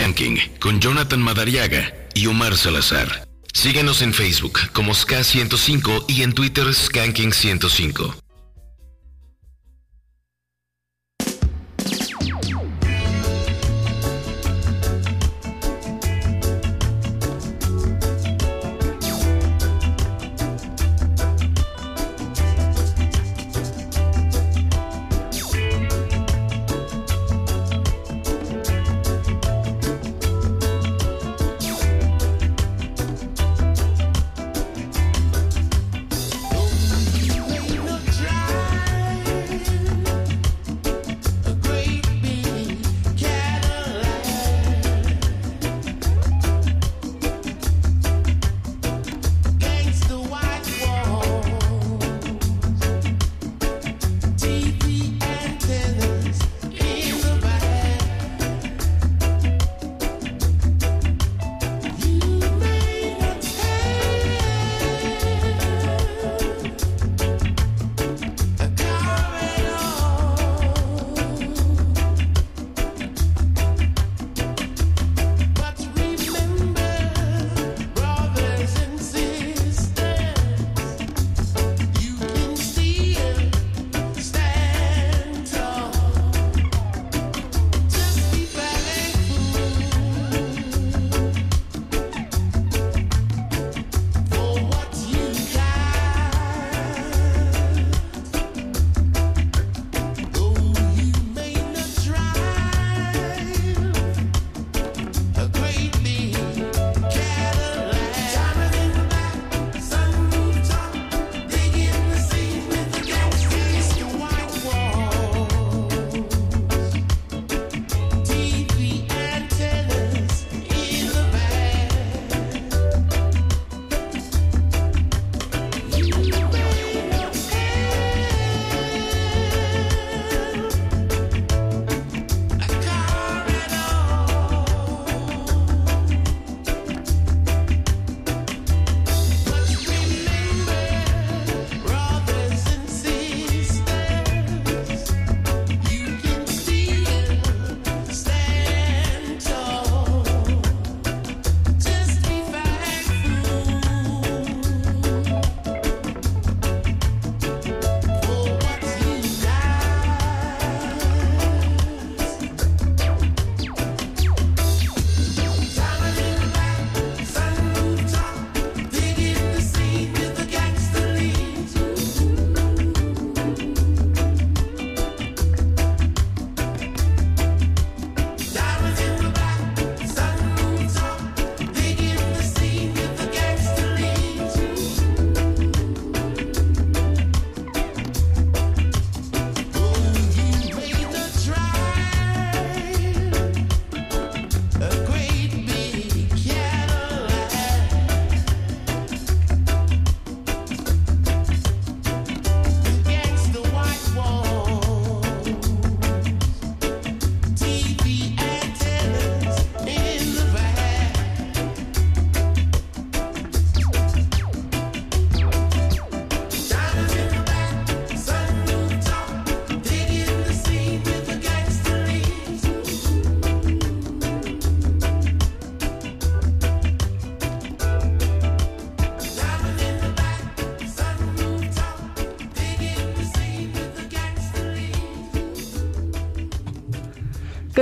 [0.00, 3.28] Skanking con Jonathan Madariaga y Omar Salazar.
[3.52, 8.19] Síguenos en Facebook como Ska105 y en Twitter Skanking105.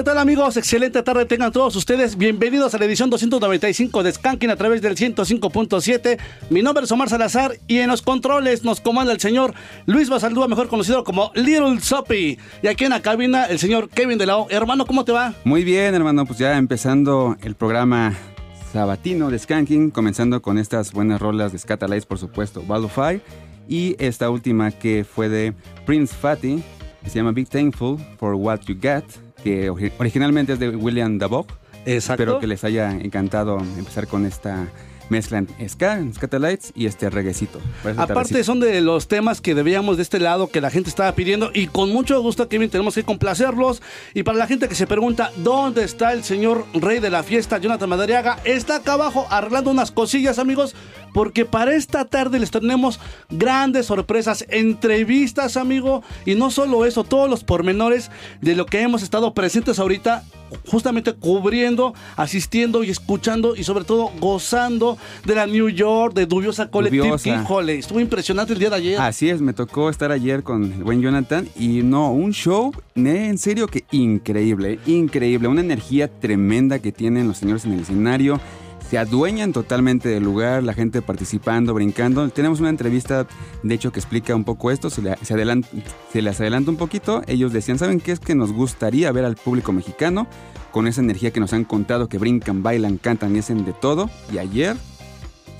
[0.08, 0.56] Tal amigos?
[0.56, 2.16] Excelente tarde tengan todos ustedes.
[2.16, 6.18] Bienvenidos a la edición 295 de Skanking a través del 105.7.
[6.48, 9.52] Mi nombre es Omar Salazar y en los controles nos comanda el señor
[9.84, 12.38] Luis Basaldúa, mejor conocido como Little Soppy.
[12.62, 14.46] Y aquí en la cabina el señor Kevin de la O.
[14.48, 15.34] Hermano, ¿cómo te va?
[15.44, 16.24] Muy bien, hermano.
[16.24, 18.14] Pues ya empezando el programa
[18.72, 23.20] sabatino de Skanking, comenzando con estas buenas rolas de Scatalites, por supuesto, Balufy.
[23.68, 25.52] Y esta última que fue de
[25.84, 26.62] Prince Fatty,
[27.04, 31.46] que se llama Big Thankful for What You Got que originalmente es de William Dabog.
[31.86, 32.22] Exacto.
[32.22, 34.68] Espero que les haya encantado empezar con esta
[35.08, 37.60] mezcla en ska, Scatalites y este reguecito.
[37.96, 41.50] Aparte son de los temas que debíamos de este lado que la gente estaba pidiendo
[41.54, 43.82] y con mucho gusto Kevin tenemos que complacerlos
[44.14, 47.58] y para la gente que se pregunta dónde está el señor rey de la fiesta
[47.58, 50.74] Jonathan Madariaga está acá abajo arreglando unas cosillas amigos
[51.12, 53.00] porque para esta tarde les tenemos
[53.30, 58.10] grandes sorpresas, entrevistas, amigo, y no solo eso, todos los pormenores
[58.40, 60.24] de lo que hemos estado presentes ahorita
[60.66, 66.70] justamente cubriendo, asistiendo y escuchando y sobre todo gozando de la New York, de Dubiosa
[66.70, 67.16] Collective.
[67.24, 69.00] Híjole, estuvo impresionante el día de ayer.
[69.00, 73.38] Así es, me tocó estar ayer con el buen Jonathan y no, un show, en
[73.38, 78.40] serio que increíble, increíble, una energía tremenda que tienen los señores en el escenario
[78.90, 82.26] se adueñan totalmente del lugar, la gente participando, brincando.
[82.30, 83.26] Tenemos una entrevista,
[83.62, 87.22] de hecho, que explica un poco esto, se, se, les adelanta un poquito.
[87.26, 90.26] Ellos decían, ¿saben qué es que nos gustaría ver al público mexicano
[90.72, 94.08] con esa energía que nos han contado, que brincan, bailan, cantan y hacen de todo?
[94.32, 94.76] Y ayer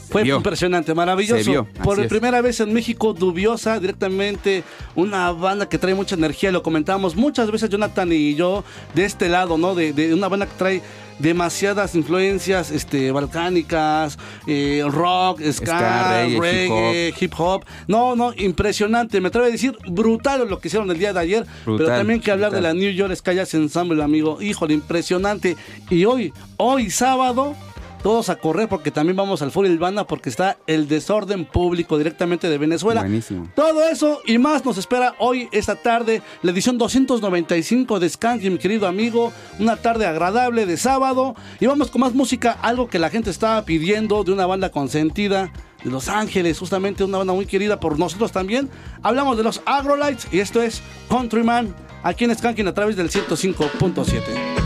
[0.09, 1.67] fue impresionante, maravilloso.
[1.85, 7.15] Por primera vez en México, Dubiosa, directamente una banda que trae mucha energía, lo comentábamos
[7.15, 9.75] muchas veces Jonathan y yo de este lado, ¿no?
[9.75, 10.83] de una banda que trae
[11.19, 17.65] demasiadas influencias este, balcánicas, eh, rock, ska, reggae, hip, hop.
[17.87, 19.21] No, no, impresionante.
[19.21, 21.47] Me atrevo a decir brutal lo que hicieron el día de ayer.
[21.65, 24.41] pero también que hablar de la New York Sky Ensemble, amigo.
[24.41, 25.57] Híjole, impresionante.
[25.91, 27.55] Y hoy, hoy sábado
[28.03, 32.49] todos a correr porque también vamos al Fútbol Banda porque está el desorden público directamente
[32.49, 33.01] de Venezuela.
[33.03, 33.49] Buenísimo.
[33.55, 38.59] Todo eso y más nos espera hoy, esta tarde, la edición 295 de Skanky, mi
[38.59, 39.33] querido amigo.
[39.59, 41.35] Una tarde agradable de sábado.
[41.61, 45.53] Y vamos con más música, algo que la gente estaba pidiendo de una banda consentida
[45.83, 48.69] de Los Ángeles, justamente una banda muy querida por nosotros también.
[49.03, 54.58] Hablamos de los Agrolites y esto es Countryman aquí en Skanking a través del 105.7.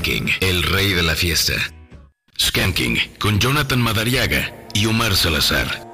[0.00, 1.52] Skanking, el rey de la fiesta.
[2.38, 5.89] Skanking, con Jonathan Madariaga y Omar Salazar.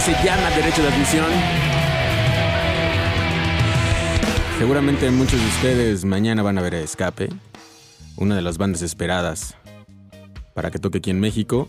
[0.00, 1.26] Se llama Derecho de Admisión.
[4.58, 7.28] Seguramente muchos de ustedes mañana van a ver a Escape,
[8.16, 9.54] una de las bandas esperadas
[10.54, 11.68] para que toque aquí en México,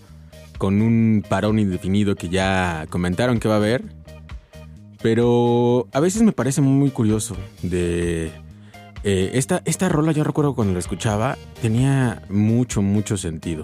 [0.58, 3.84] con un parón indefinido que ya comentaron que va a haber.
[5.02, 8.32] Pero a veces me parece muy curioso de...
[9.04, 13.64] eh, esta, esta rola yo recuerdo cuando la escuchaba, tenía mucho, mucho sentido.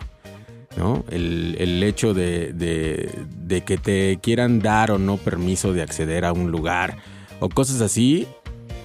[1.10, 6.24] El, el hecho de, de- de que te quieran dar o no permiso de acceder
[6.26, 6.98] a un lugar
[7.40, 8.28] o cosas así,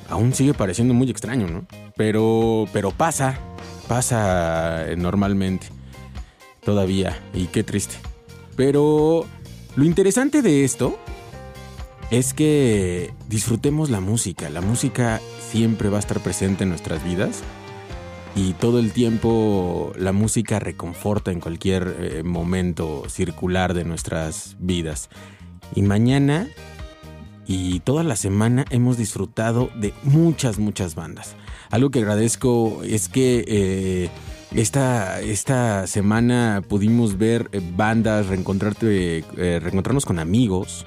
[0.08, 1.66] aún sigue pareciendo muy extraño, ¿no?
[1.96, 3.38] Pero, pero pasa,
[3.88, 5.68] pasa normalmente,
[6.64, 7.94] todavía, y qué triste.
[8.56, 9.26] Pero
[9.76, 10.98] lo interesante de esto
[12.10, 14.48] es que disfrutemos la música.
[14.50, 17.42] La música siempre va a estar presente en nuestras vidas
[18.36, 25.08] y todo el tiempo la música reconforta en cualquier eh, momento circular de nuestras vidas.
[25.74, 26.48] Y mañana
[27.46, 31.36] y toda la semana hemos disfrutado de muchas, muchas bandas.
[31.70, 34.10] Algo que agradezco es que eh,
[34.52, 40.84] esta, esta semana pudimos ver eh, bandas, reencontrarte, reencontrarnos con amigos,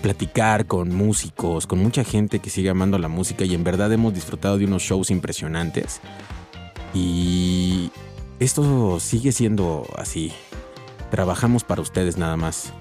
[0.00, 4.14] platicar con músicos, con mucha gente que sigue amando la música y en verdad hemos
[4.14, 6.00] disfrutado de unos shows impresionantes.
[6.96, 7.90] Y
[8.40, 10.32] esto sigue siendo así.
[11.10, 12.72] Trabajamos para ustedes nada más.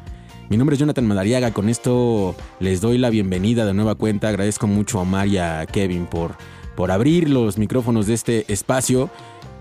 [0.49, 4.30] Mi nombre es Jonathan Madariaga, con esto les doy la bienvenida de nueva cuenta.
[4.30, 5.28] Agradezco mucho a Omar
[5.67, 6.36] Kevin por,
[6.75, 9.10] por abrir los micrófonos de este espacio.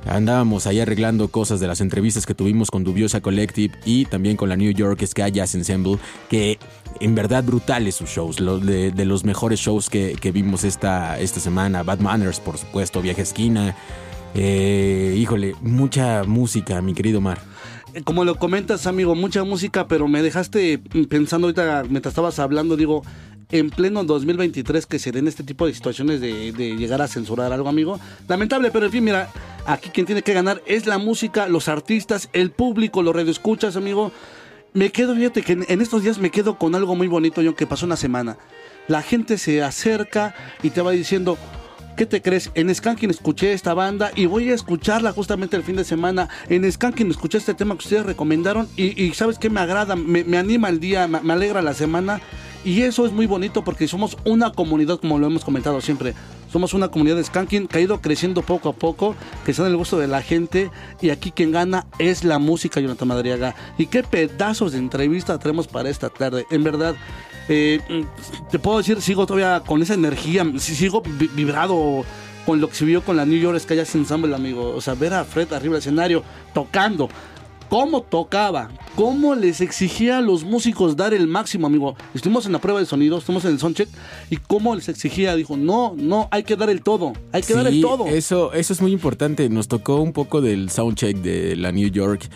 [0.07, 4.51] Andábamos ahí arreglando cosas de las entrevistas que tuvimos con Dubiosa Collective y también con
[4.51, 6.59] la New York Ska Jazz Ensemble, que
[7.01, 11.83] en verdad brutales sus shows, de, de los mejores shows que, vimos esta, esta semana.
[11.83, 13.77] Bad Manners, por supuesto, Viaje a Esquina.
[14.35, 17.41] Eh, híjole, mucha música, mi querido Mar.
[17.95, 22.77] Eh, Como lo comentas, amigo, mucha música, pero me dejaste pensando ahorita mientras estabas hablando,
[22.77, 23.03] digo,
[23.53, 27.69] en pleno 2023 que se den este tipo de situaciones de, llegar a censurar algo,
[27.69, 28.01] amigo.
[28.27, 29.31] Lamentable, pero en fin, mira,
[29.67, 34.11] aquí quien tiene que ganar es la música, los artistas, el público, los radioescuchas, amigo.
[34.73, 37.69] Me quedo, fíjate que en estos días me quedo con algo muy bonito, yo, que
[37.69, 38.37] pasó una semana.
[38.89, 41.39] La gente se acerca y te va diciendo,
[41.97, 42.51] ¿Qué te crees?
[42.57, 46.29] En Skanking escuché esta banda y voy a escucharla justamente el fin de semana.
[46.49, 49.49] En Skanking escuché este tema que ustedes recomendaron y, ¿sabes qué?
[49.49, 52.21] Me agrada, me, anima el día, me, me alegra la semana.
[52.65, 56.15] Y eso es muy bonito porque somos una comunidad, como lo hemos comentado siempre.
[56.51, 59.73] Somos una comunidad de Skanking que ha ido creciendo poco a poco, que está en
[59.73, 60.71] el gusto de la gente.
[61.01, 63.55] Y aquí quien gana es la música, Jonathan Madriaga.
[63.79, 66.47] Y qué pedazos de entrevista tenemos para esta tarde.
[66.51, 66.97] En verdad,
[67.49, 67.81] eh,
[68.51, 72.05] te puedo decir, sigo todavía con esa energía, sigo vi- vibrado
[72.47, 74.75] con lo que se vio con la New York Sky Ensemble, amigo.
[74.77, 77.09] O sea, ver a Fred arriba del escenario tocando.
[77.71, 78.71] ¿Cómo tocaba?
[78.95, 81.97] ¿Cómo les exigía a los músicos dar el máximo, amigo?
[82.15, 83.89] Estuvimos en la prueba de sonido, estuvimos en el soundcheck
[84.31, 87.67] y cómo les exigía, dijo, no, no, hay que dar el todo, hay que dar
[87.67, 88.07] el todo.
[88.07, 89.49] Eso, eso es muy importante.
[89.49, 92.29] Nos tocó un poco del soundcheck de la New York.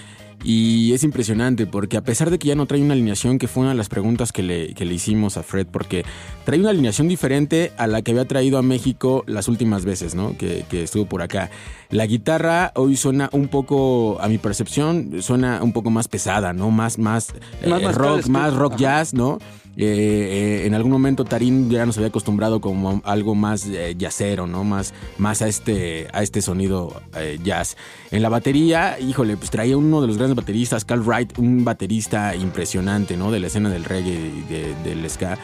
[0.44, 3.62] Y es impresionante porque a pesar de que ya no trae una alineación, que fue
[3.62, 6.04] una de las preguntas que le, que le hicimos a Fred, porque
[6.44, 10.36] trae una alineación diferente a la que había traído a México las últimas veces, ¿no?
[10.38, 11.50] Que, que estuvo por acá.
[11.90, 16.70] La guitarra hoy suena un poco, a mi percepción, suena un poco más pesada, ¿no?
[16.70, 17.30] Más, más,
[17.62, 18.80] eh, Más- rock, Carlos más rock Ajá.
[18.80, 19.38] jazz, ¿no?
[19.76, 24.46] Eh, eh, en algún momento Tarín ya nos había acostumbrado como algo más eh, jazzero,
[24.48, 24.64] ¿no?
[24.64, 27.76] Más, más a este, a este sonido eh, jazz.
[28.10, 32.34] En la batería, híjole, pues traía uno de los grandes bateristas, Carl Wright, un baterista
[32.34, 33.30] impresionante, ¿no?
[33.30, 35.38] De la escena del reggae de- del ska.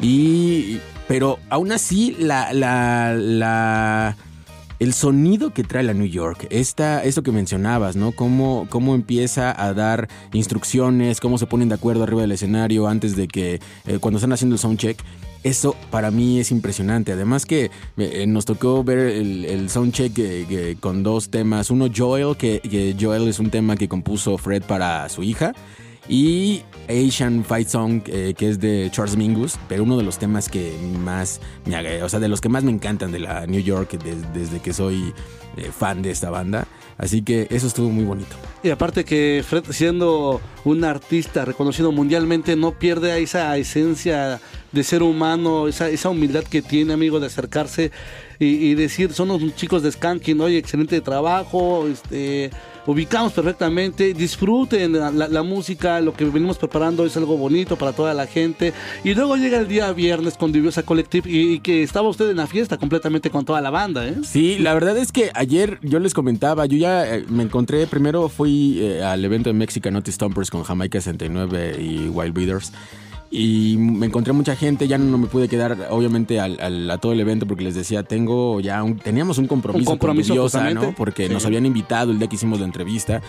[0.00, 0.78] Y.
[1.08, 2.52] Pero aún así, la.
[2.52, 4.16] la, la
[4.78, 8.12] el sonido que trae la New York, esta, esto que mencionabas, ¿no?
[8.12, 13.16] Cómo, cómo empieza a dar instrucciones, cómo se ponen de acuerdo arriba del escenario antes
[13.16, 15.02] de que, eh, cuando están haciendo el soundcheck.
[15.42, 17.12] Eso para mí es impresionante.
[17.12, 21.70] Además que eh, nos tocó ver el, el soundcheck eh, con dos temas.
[21.70, 25.52] Uno Joel, que, que Joel es un tema que compuso Fred para su hija.
[26.08, 30.48] Y Asian Fight Song, eh, que es de Charles Mingus, pero uno de los temas
[30.48, 33.98] que más me o sea, de los que más me encantan de la New York
[34.02, 35.12] des- desde que soy
[35.56, 36.66] eh, fan de esta banda.
[36.98, 38.36] Así que eso estuvo muy bonito.
[38.62, 44.40] Y aparte que Fred siendo un artista reconocido mundialmente no pierde esa esencia
[44.72, 47.92] de ser humano, esa, esa humildad que tiene, amigo, de acercarse
[48.38, 52.50] y, decir, son los chicos de Skanking, oye, excelente trabajo, este,
[52.86, 58.26] ubicamos perfectamente, disfruten la, música, lo que venimos preparando es algo bonito para toda la
[58.26, 58.74] gente.
[59.04, 62.46] Y luego llega el día viernes con Diviosa Collective y, que estaba usted en la
[62.46, 64.16] fiesta completamente con toda la banda, ¿eh?
[64.22, 68.28] Sí, la verdad es que ayer yo les comentaba, yo ya eh, me encontré, primero
[68.28, 72.72] fui eh, al evento de Mexican Naughty Stompers con Jamaica 69 y Wild Breeders
[73.30, 77.20] y me encontré mucha gente, ya no me pude quedar obviamente al, a todo el
[77.20, 80.94] evento porque les decía, tengo ya un, teníamos un compromiso, un compromiso con ¿no?
[80.94, 83.22] Porque nos habían invitado el día que hicimos la entrevista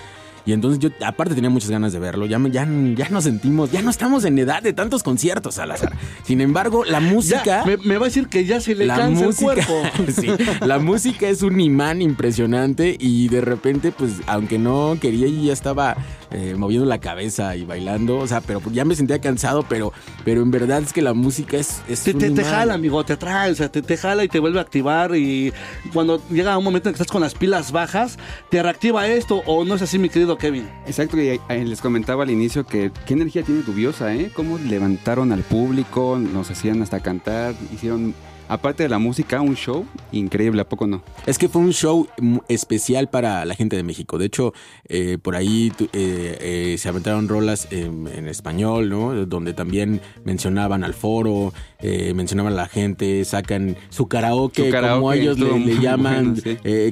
[0.45, 2.25] y entonces yo, aparte, tenía muchas ganas de verlo.
[2.25, 5.93] Ya, ya, ya nos sentimos, ya no estamos en edad de tantos conciertos, Salazar.
[6.23, 7.63] Sin embargo, la música.
[7.83, 10.11] me, va a decir que ya se le la cansa música, el cuerpo.
[10.21, 10.29] sí,
[10.65, 15.53] la música es un imán impresionante y de repente, pues, aunque no quería y ya
[15.53, 15.97] estaba
[16.31, 19.93] eh, moviendo la cabeza y bailando, o sea, pero ya me sentía cansado, pero,
[20.25, 21.81] pero en verdad es que la música es.
[21.87, 24.59] es te, te, jala, amigo, te atrae, o sea, te, te jala y te vuelve
[24.59, 25.15] a activar.
[25.15, 25.53] Y
[25.93, 28.17] cuando llega un momento en que estás con las pilas bajas,
[28.49, 30.67] te reactiva esto, o no es así, mi querido Kevin.
[30.85, 34.31] Exacto, y les comentaba al inicio que qué energía tiene Dubiosa, ¿eh?
[34.33, 38.13] Cómo levantaron al público, nos hacían hasta cantar, hicieron
[38.47, 41.03] aparte de la música, un show increíble, ¿a poco no?
[41.25, 42.07] Es que fue un show
[42.47, 44.17] especial para la gente de México.
[44.17, 44.53] De hecho,
[44.85, 49.25] eh, por ahí eh, eh, se aventaron rolas en, español, ¿no?
[49.25, 55.79] Donde también mencionaban al foro, mencionaban a la gente, sacan su karaoke, como ellos le,
[55.79, 56.41] llaman,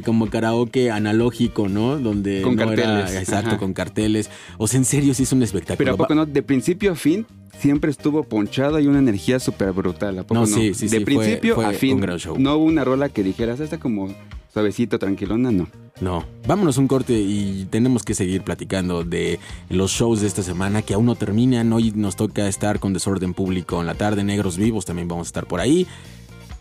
[0.06, 1.98] como karaoke analógico, ¿no?
[1.98, 3.16] Donde con carteles.
[3.16, 4.30] exacto, con carteles.
[4.58, 5.78] O sea, en serio, sí es un espectáculo.
[5.78, 6.26] Pero ¿a poco no?
[6.26, 7.26] De principio a fin
[7.60, 10.20] siempre estuvo ponchado y una energía súper brutal.
[10.20, 12.00] ¿a poco no, sí, sí, De principio a fin.
[12.38, 14.14] No hubo una rola que dijeras, esta como
[14.54, 15.68] suavecito, tranquilona, no.
[16.02, 19.40] No, vámonos un corte y tenemos que seguir platicando de
[19.70, 21.72] los shows de esta semana que aún no terminan.
[21.72, 25.30] Hoy nos toca estar con Desorden Público en la tarde, Negros Vivos también vamos a
[25.30, 25.88] estar por ahí.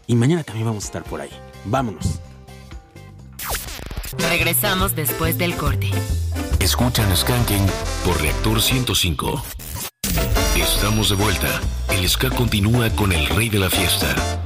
[0.07, 1.31] Y mañana también vamos a estar por ahí.
[1.65, 2.21] Vámonos.
[4.19, 5.91] Regresamos después del corte.
[6.61, 7.67] Escuchan Skanking
[8.05, 9.43] por Reactor 105.
[10.57, 11.61] Estamos de vuelta.
[11.91, 14.44] El ska continúa con el rey de la fiesta.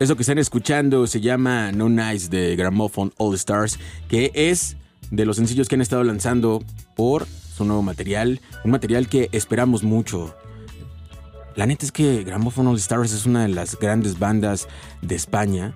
[0.00, 4.78] Eso que están escuchando se llama No Nice de Gramophone All Stars, que es
[5.10, 6.64] de los sencillos que han estado lanzando
[6.96, 10.34] por su nuevo material, un material que esperamos mucho.
[11.54, 14.68] La neta es que Gramophone All Stars es una de las grandes bandas
[15.02, 15.74] de España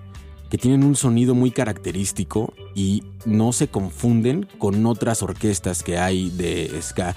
[0.49, 6.31] que tienen un sonido muy característico y no se confunden con otras orquestas que hay
[6.31, 7.15] de ska.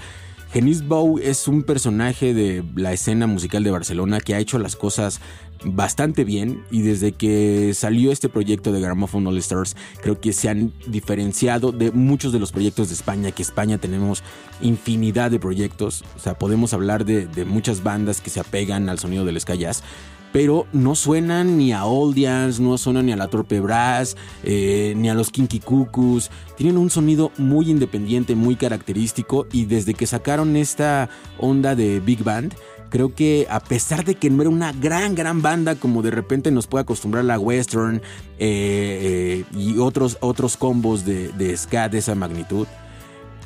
[0.51, 4.75] Genis Bow es un personaje de la escena musical de Barcelona que ha hecho las
[4.75, 5.21] cosas
[5.63, 10.49] bastante bien y desde que salió este proyecto de Gramophone All Stars creo que se
[10.49, 14.23] han diferenciado de muchos de los proyectos de España, que España tenemos
[14.61, 18.99] infinidad de proyectos, o sea, podemos hablar de, de muchas bandas que se apegan al
[18.99, 19.83] sonido del ska jazz,
[20.31, 22.17] pero no suenan ni a Old
[22.59, 26.29] no suenan ni a la Torpe Brass, eh, ni a los Kinky Cuckoos.
[26.55, 32.23] Tienen un sonido muy independiente, muy característico y desde que sacaron esta onda de Big
[32.23, 32.53] Band,
[32.89, 36.51] creo que a pesar de que no era una gran, gran banda como de repente
[36.51, 38.01] nos puede acostumbrar la Western eh,
[38.39, 42.67] eh, y otros, otros combos de, de ska de esa magnitud,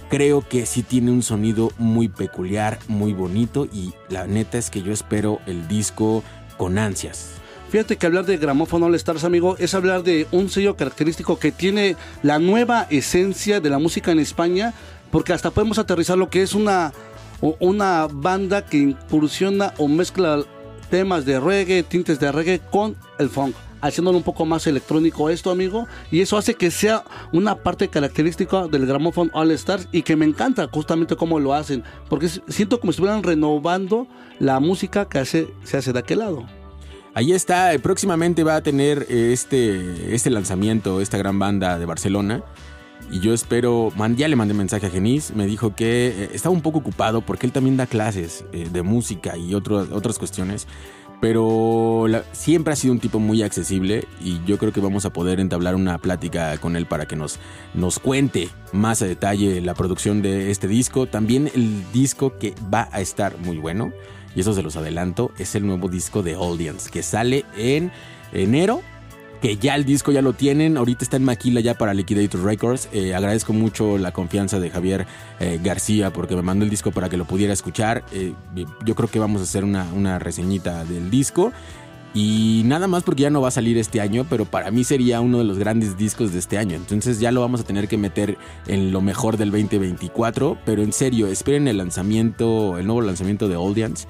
[0.09, 4.81] creo que sí tiene un sonido muy peculiar, muy bonito y la neta es que
[4.81, 6.23] yo espero el disco
[6.57, 7.31] con ansias.
[7.73, 11.51] Fíjate que hablar de Gramophone All Stars, amigo, es hablar de un sello característico que
[11.51, 14.75] tiene la nueva esencia de la música en España,
[15.09, 16.93] porque hasta podemos aterrizar lo que es una,
[17.59, 20.43] una banda que incursiona o mezcla
[20.89, 25.51] temas de reggae, tintes de reggae con el funk haciéndolo un poco más electrónico esto,
[25.51, 25.87] amigo.
[26.09, 27.03] Y eso hace que sea
[27.33, 31.83] una parte característica del Gramophone All Stars y que me encanta justamente cómo lo hacen.
[32.09, 34.07] Porque siento como si estuvieran renovando
[34.39, 36.45] la música que se hace de aquel lado.
[37.13, 42.41] Ahí está, próximamente va a tener eh, este, este lanzamiento, esta gran banda de Barcelona.
[43.11, 46.61] Y yo espero, ya le mandé mensaje a Genis, me dijo que eh, estaba un
[46.61, 50.67] poco ocupado porque él también da clases eh, de música y otras cuestiones
[51.23, 55.39] pero siempre ha sido un tipo muy accesible y yo creo que vamos a poder
[55.39, 57.39] entablar una plática con él para que nos,
[57.73, 61.07] nos cuente más a detalle la producción de este disco.
[61.07, 63.93] También el disco que va a estar muy bueno,
[64.35, 67.93] y eso se los adelanto, es el nuevo disco de Audience que sale en
[68.33, 68.81] enero
[69.43, 72.87] que ya el disco ya lo tienen, ahorita está en maquila ya para Liquidator Records.
[72.93, 75.05] Eh, agradezco mucho la confianza de Javier
[75.41, 78.05] eh, García porque me mandó el disco para que lo pudiera escuchar.
[78.13, 78.33] Eh,
[78.85, 81.51] yo creo que vamos a hacer una, una reseñita del disco.
[82.13, 85.19] Y nada más porque ya no va a salir este año, pero para mí sería
[85.19, 86.77] uno de los grandes discos de este año.
[86.77, 88.37] Entonces ya lo vamos a tener que meter
[88.67, 90.57] en lo mejor del 2024.
[90.63, 94.07] Pero en serio, esperen el lanzamiento, el nuevo lanzamiento de Audience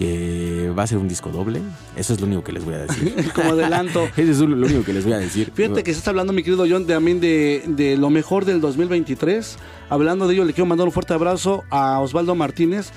[0.00, 1.60] que va a ser un disco doble.
[1.94, 3.14] Eso es lo único que les voy a decir.
[3.34, 4.04] Como adelanto.
[4.16, 5.52] Eso es lo único que les voy a decir.
[5.54, 9.58] Fíjate que estás hablando, mi querido John, también de, de lo mejor del 2023.
[9.90, 12.92] Hablando de ello, le quiero mandar un fuerte abrazo a Osvaldo Martínez,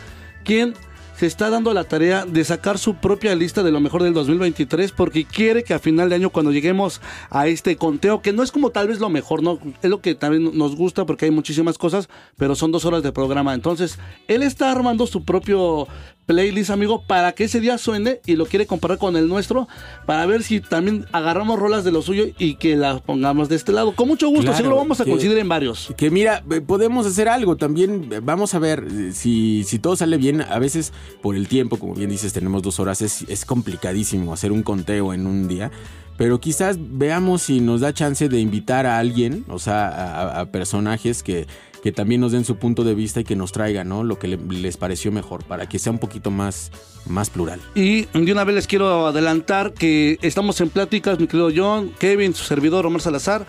[0.46, 0.76] quien
[1.18, 4.92] se está dando la tarea de sacar su propia lista de lo mejor del 2023
[4.92, 8.52] porque quiere que a final de año cuando lleguemos a este conteo, que no es
[8.52, 11.78] como tal vez lo mejor, no es lo que también nos gusta porque hay muchísimas
[11.78, 13.54] cosas, pero son dos horas de programa.
[13.54, 15.88] Entonces, él está armando su propio
[16.26, 19.68] playlist, amigo, para que ese día suene y lo quiere comparar con el nuestro,
[20.06, 23.72] para ver si también agarramos rolas de lo suyo y que las pongamos de este
[23.72, 23.94] lado.
[23.96, 25.94] Con mucho gusto, seguro vamos a coincidir en varios.
[25.98, 29.96] Que mira, eh, podemos hacer algo también, eh, vamos a ver eh, si, si todo
[29.96, 33.46] sale bien, a veces por el tiempo, como bien dices, tenemos dos horas, es, es
[33.46, 35.72] complicadísimo hacer un conteo en un día.
[36.16, 41.24] Pero quizás veamos si nos da chance de invitar a alguien, o sea, a personajes
[41.24, 41.48] que,
[41.84, 44.06] que también nos den su punto de vista y que nos traigan ¿no?
[44.06, 46.72] lo que les pareció mejor para que sea un poquito más,
[47.06, 47.60] más plural.
[47.76, 52.34] Y de una vez les quiero adelantar que estamos en pláticas, mi querido John, Kevin,
[52.34, 53.46] su servidor Omar Salazar,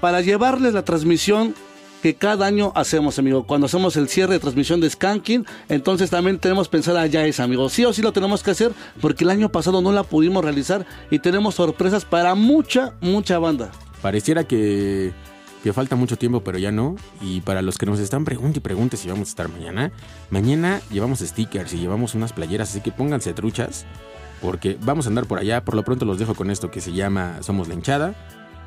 [0.00, 1.52] para llevarles la transmisión
[2.00, 3.44] que cada año hacemos, amigo.
[3.44, 7.68] Cuando hacemos el cierre de transmisión de Skanking, entonces también tenemos pensar allá esa, amigo.
[7.70, 8.70] Sí o sí lo tenemos que hacer
[9.00, 13.72] porque el año pasado no la pudimos realizar y tenemos sorpresas para mucha, mucha banda.
[14.00, 15.12] Pareciera que
[15.64, 16.94] que falta mucho tiempo, pero ya no.
[17.22, 19.92] Y para los que nos están preguntando y pregunten si vamos a estar mañana,
[20.28, 23.86] mañana llevamos stickers y llevamos unas playeras, así que pónganse truchas,
[24.42, 25.64] porque vamos a andar por allá.
[25.64, 28.14] Por lo pronto los dejo con esto que se llama Somos la hinchada.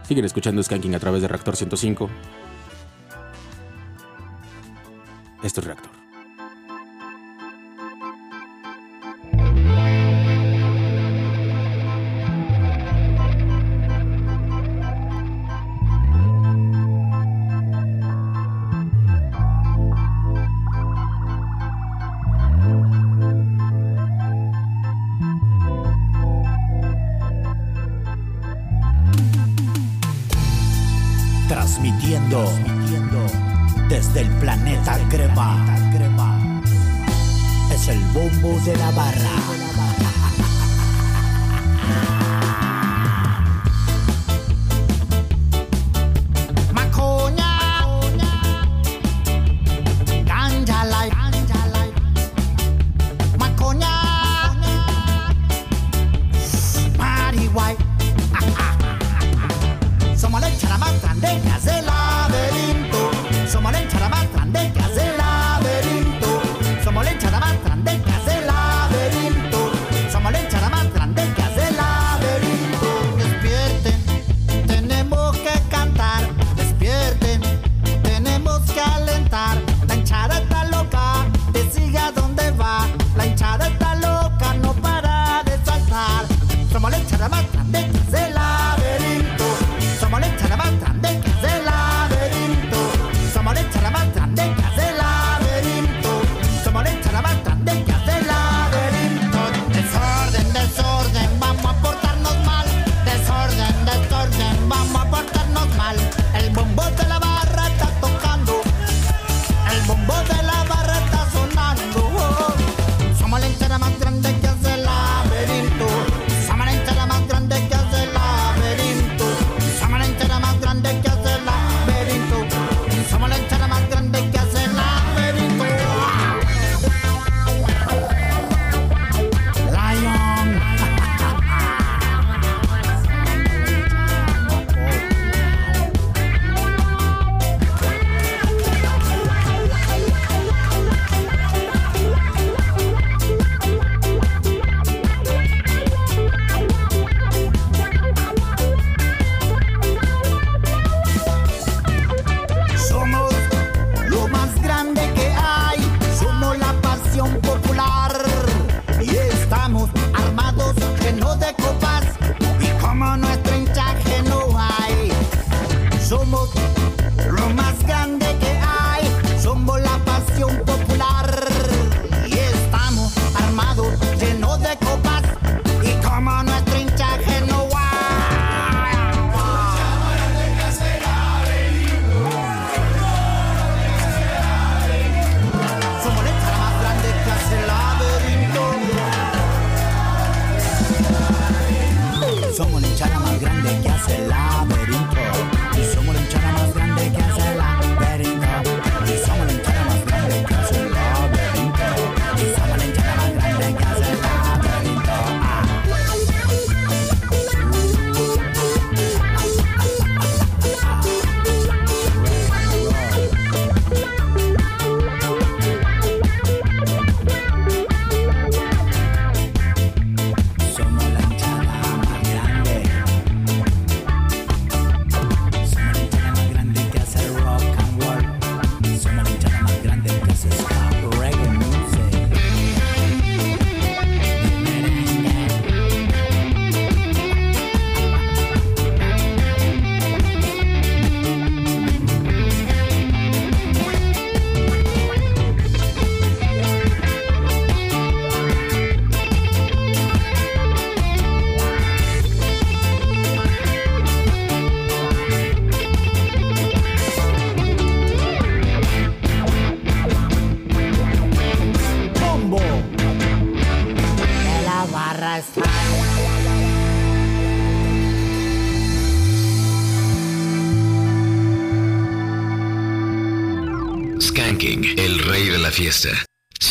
[0.08, 2.10] Siguen escuchando Skanking a través de Reactor 105.
[5.44, 5.97] Esto es Reactor.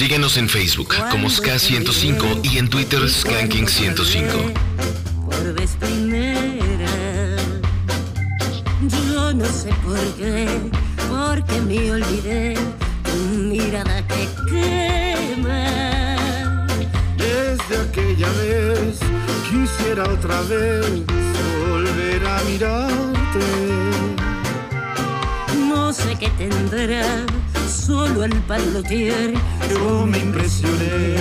[0.06, 4.52] Síguenos en Facebook como Ska105 y en Twitter Skanking105.
[5.24, 7.36] Por vez primera,
[8.82, 10.46] yo no sé por qué,
[11.08, 12.54] porque me olvidé
[13.02, 15.66] tu mirada que quema.
[17.18, 19.00] Desde aquella vez
[19.50, 20.86] quisiera otra vez
[21.68, 23.44] volver a mirarte.
[25.68, 27.26] No sé qué tendrá,
[27.68, 29.34] solo el palotier.
[29.68, 31.15] Yo me impresioné.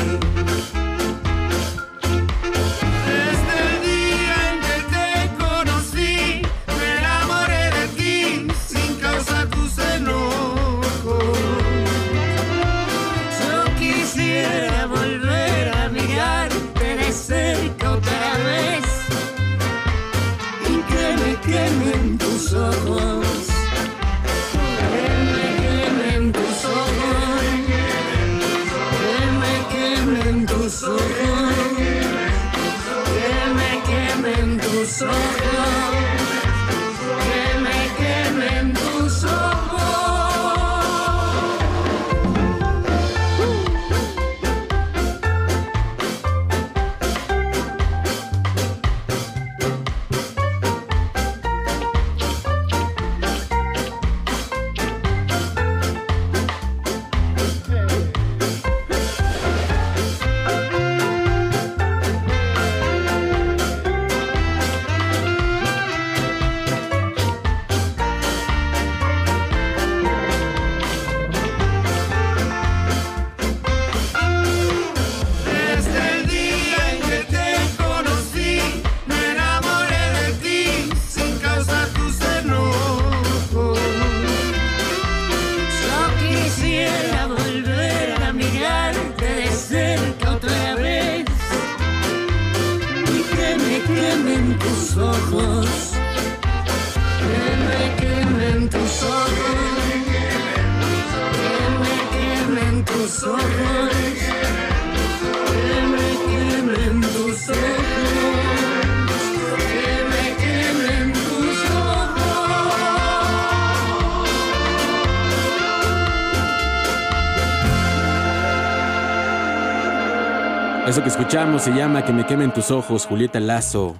[120.87, 123.95] Eso que escuchamos se llama Que me quemen tus ojos, Julieta Lazo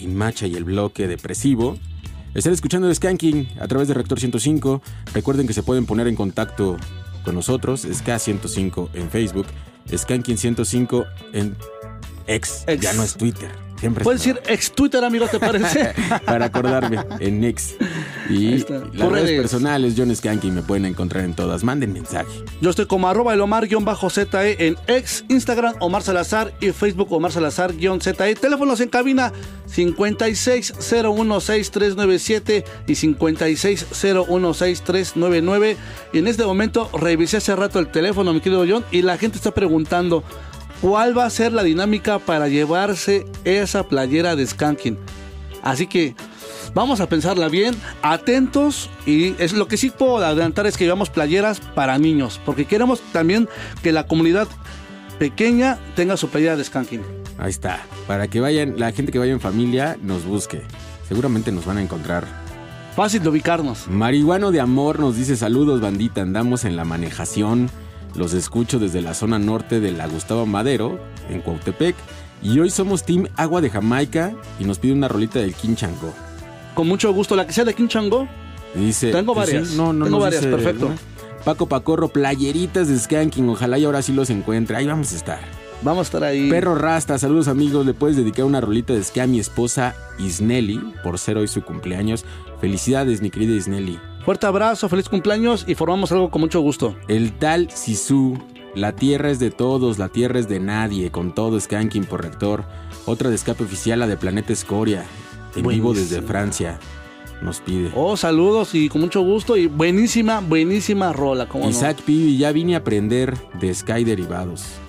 [0.00, 1.78] y Macha y el bloque depresivo.
[2.34, 4.82] Están escuchando Skanking a través de Rector 105.
[5.14, 6.76] Recuerden que se pueden poner en contacto
[7.24, 9.46] con nosotros, SK105 en Facebook,
[9.94, 11.56] Skanking 105 en
[12.26, 12.80] X, X.
[12.80, 13.65] ya no es Twitter.
[13.78, 15.92] Siempre Puedes es- decir ex Twitter, amigo, ¿te parece?
[16.24, 17.76] para acordarme en X.
[18.28, 18.68] Ahí Y las
[19.10, 19.40] redes redes.
[19.40, 21.62] personales, John Skanking, me pueden encontrar en todas.
[21.62, 22.26] Manden mensaje.
[22.60, 23.76] Yo estoy como arroba elomar-ze
[24.66, 28.34] en ex, Instagram, Omar Salazar y Facebook Omar Salazar-ze.
[28.34, 29.32] Teléfonos en cabina
[29.74, 35.76] 56016397 y 56016399.
[36.12, 39.36] Y en este momento revisé hace rato el teléfono, mi querido John, y la gente
[39.36, 40.22] está preguntando
[40.86, 44.96] cuál va a ser la dinámica para llevarse esa playera de Skanking.
[45.60, 46.14] Así que
[46.74, 51.10] vamos a pensarla bien, atentos y es lo que sí puedo adelantar es que llevamos
[51.10, 53.48] playeras para niños, porque queremos también
[53.82, 54.46] que la comunidad
[55.18, 57.02] pequeña tenga su playera de Skanking.
[57.36, 57.84] Ahí está.
[58.06, 60.62] Para que vayan, la gente que vaya en familia nos busque.
[61.08, 62.28] seguramente nos van a encontrar.
[62.94, 63.88] Fácil de ubicarnos.
[63.88, 67.70] Marihuano de Amor nos dice saludos bandita, andamos en la manejación,
[68.16, 70.98] los escucho desde la zona norte de la Gustavo Madero,
[71.28, 71.94] en Cuautepec,
[72.42, 76.12] y hoy somos Team Agua de Jamaica y nos pide una rolita del King Chango.
[76.74, 77.34] Con mucho gusto.
[77.36, 78.28] La que sea de King Chango.
[78.74, 79.68] Dice, Tengo pues varias.
[79.68, 80.90] sí, no, no Tengo varias, dice, perfecto.
[80.90, 80.94] ¿no?
[81.44, 84.76] Paco Pacorro, playeritas de Skanking, ojalá y ahora sí los encuentre.
[84.76, 85.40] Ahí vamos a estar.
[85.82, 86.50] Vamos a estar ahí.
[86.50, 87.86] Perro Rasta, saludos amigos.
[87.86, 91.62] Le puedes dedicar una rolita de ska a mi esposa Isnelli por ser hoy su
[91.62, 92.24] cumpleaños.
[92.60, 93.98] Felicidades, mi querida Isnelli.
[94.26, 96.96] Fuerte abrazo, feliz cumpleaños y formamos algo con mucho gusto.
[97.06, 98.36] El tal Sisu,
[98.74, 102.64] la tierra es de todos, la tierra es de nadie, con todo Skanking por rector.
[103.04, 105.04] Otra de escape oficial, la de Planeta Escoria,
[105.54, 106.22] en vivo desde.
[106.22, 106.80] Francia.
[107.40, 107.92] Nos pide.
[107.94, 111.46] Oh, saludos y con mucho gusto y buenísima, buenísima rola.
[111.46, 111.70] ¿cómo no?
[111.70, 114.80] Isaac Pibi, ya vine a aprender de Sky derivados.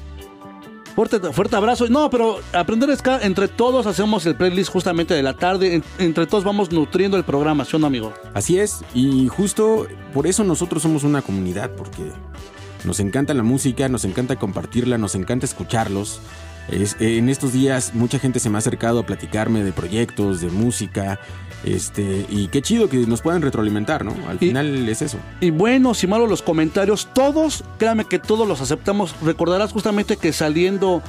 [0.97, 1.87] Fuerte, fuerte abrazo.
[1.89, 5.75] No, pero aprender ska, entre todos hacemos el playlist justamente de la tarde.
[5.75, 8.15] En- entre todos vamos nutriendo el programa, ¿sí o no, amigo?
[8.33, 12.01] Así es, y justo por eso nosotros somos una comunidad, porque
[12.83, 16.19] nos encanta la música, nos encanta compartirla, nos encanta escucharlos.
[16.71, 20.49] Es- en estos días mucha gente se me ha acercado a platicarme de proyectos, de
[20.49, 21.19] música,
[21.63, 24.13] este, y qué chido que nos puedan retroalimentar, ¿no?
[24.27, 25.17] Al Y- final es eso.
[25.41, 29.15] Y buenos y malos los comentarios, todos, créame que todos los aceptamos.
[29.23, 31.01] Recordarás justamente que saliendo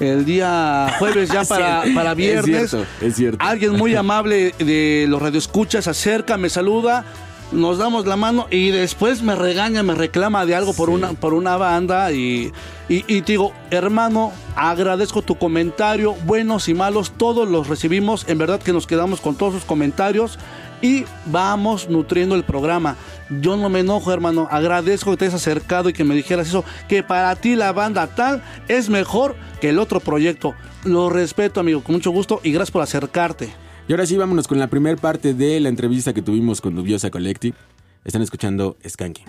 [0.00, 3.38] el día jueves ya para, para viernes, Es cierto, es cierto.
[3.44, 7.04] alguien muy amable de los radioescuchas se acerca, me saluda,
[7.52, 10.94] nos damos la mano y después me regaña, me reclama de algo por, Sí.
[10.94, 12.52] una, por una banda y,
[12.88, 18.38] y, y te digo, hermano, agradezco tu comentario, buenos y malos, todos los recibimos, en
[18.38, 20.38] verdad que nos quedamos con todos sus comentarios
[20.82, 22.96] y vamos nutriendo el programa.
[23.40, 26.64] Yo no me enojo, hermano, agradezco que te hayas acercado y que me dijeras eso,
[26.88, 30.54] que para ti la banda tal es mejor que el otro proyecto.
[30.84, 33.54] Lo respeto, amigo, con mucho gusto y gracias por acercarte.
[33.86, 37.10] Y ahora sí, vámonos con la primera parte de la entrevista que tuvimos con Dubiosa
[37.10, 37.54] Collective.
[38.02, 39.26] Están escuchando Skanking.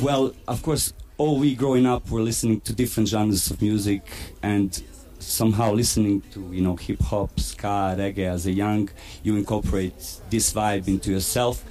[0.00, 4.02] Well, of course, all we growing up were listening to different genres of music
[4.42, 4.82] and
[5.18, 8.88] somehow listening to, you know, hip hop, ska, reggae as a young,
[9.22, 11.62] you incorporate this vibe into yourself.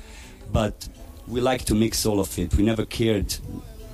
[0.53, 0.88] But
[1.28, 2.55] we like to mix all of it.
[2.55, 3.36] We never cared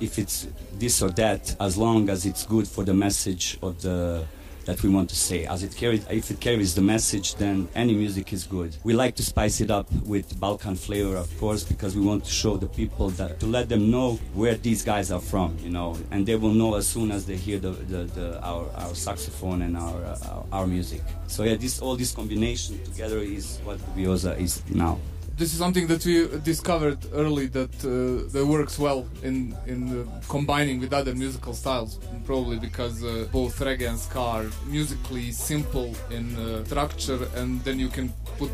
[0.00, 0.46] if it's
[0.78, 4.26] this or that as long as it's good for the message of the
[4.66, 5.46] that we want to say.
[5.46, 8.76] As it carries, if it carries the message, then any music is good.
[8.84, 12.30] We like to spice it up with Balkan flavor, of course, because we want to
[12.30, 15.96] show the people that to let them know where these guys are from, you know,
[16.10, 19.62] and they will know as soon as they hear the, the, the our, our saxophone
[19.62, 20.18] and our, uh,
[20.52, 21.02] our our music.
[21.28, 24.98] So yeah, this all this combination together is what Biosa is now.
[25.36, 30.04] This is something that we discovered early that uh, that works well in in uh,
[30.28, 35.94] combining with other musical styles probably because uh, both reggae and ska are musically simple
[36.10, 38.08] in uh, structure and then you can
[38.38, 38.50] put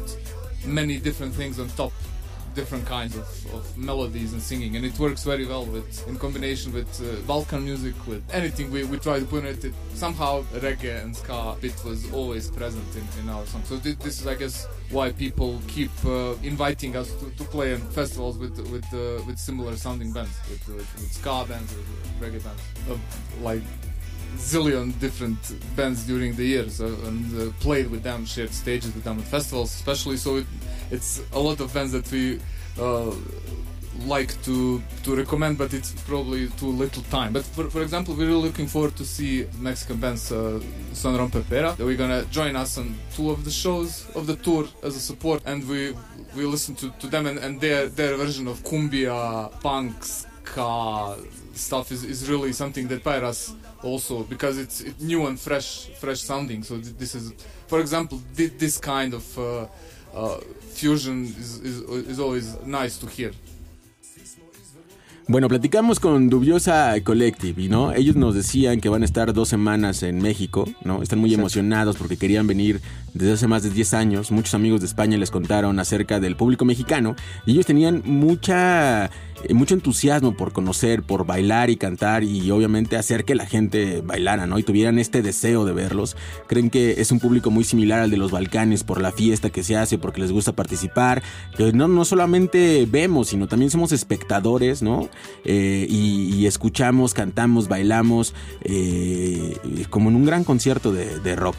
[0.64, 1.92] many different things on top
[2.54, 6.72] different kinds of, of melodies and singing and it works very well with in combination
[6.72, 9.74] with uh, Balkan music with anything we, we try to put in it, it.
[9.94, 13.62] Somehow reggae and ska bit was always present in, in our song.
[13.64, 17.72] So thi- this is I guess why people keep uh, inviting us to, to play
[17.72, 21.88] in festivals with with uh, with similar sounding bands with, with, with ska bands with,
[21.88, 22.62] with reggae bands.
[22.90, 22.96] Uh,
[23.42, 23.62] like
[24.36, 25.38] zillion different
[25.76, 29.24] bands during the years uh, and uh, played with them shared stages with them at
[29.24, 30.16] festivals especially.
[30.16, 30.46] So it,
[30.92, 32.38] it's a lot of bands that we
[32.78, 33.12] uh,
[34.06, 37.32] like to to recommend but it's probably too little time.
[37.32, 40.60] But for, for example we're really looking forward to see Mexican bands uh,
[40.92, 44.66] Son Rompepera that we're gonna join us on two of the shows of the tour
[44.82, 45.94] as a support and we
[46.36, 51.16] we listen to, to them and, and their their version of cumbia punk ska
[51.54, 56.20] stuff is, is really something that us also because it's it new and fresh fresh
[56.20, 56.62] sounding.
[56.62, 57.32] So this is
[57.66, 59.66] for example this kind of uh,
[60.14, 60.40] uh,
[60.82, 61.76] fusion is, is,
[62.12, 63.30] is always nice to hear
[65.28, 70.02] Bueno, platicamos con Dubiosa Collective no, ellos nos decían que van a estar dos semanas
[70.02, 71.00] en México, ¿no?
[71.00, 72.80] Están muy emocionados porque querían venir
[73.14, 74.32] desde hace más de 10 años.
[74.32, 77.14] Muchos amigos de España les contaron acerca del público mexicano
[77.46, 79.10] y ellos tenían mucha
[79.44, 84.00] eh, mucho entusiasmo por conocer, por bailar y cantar y obviamente hacer que la gente
[84.00, 84.58] bailara, ¿no?
[84.58, 86.16] Y tuvieran este deseo de verlos.
[86.46, 89.62] Creen que es un público muy similar al de los Balcanes por la fiesta que
[89.62, 91.22] se hace, porque les gusta participar,
[91.56, 95.08] que no, no solamente vemos, sino también somos espectadores, ¿no?
[95.44, 99.56] Eh, y, escuchamos, cantamos, bailamos, eh,
[99.90, 101.56] como en un gran concierto de, de rock.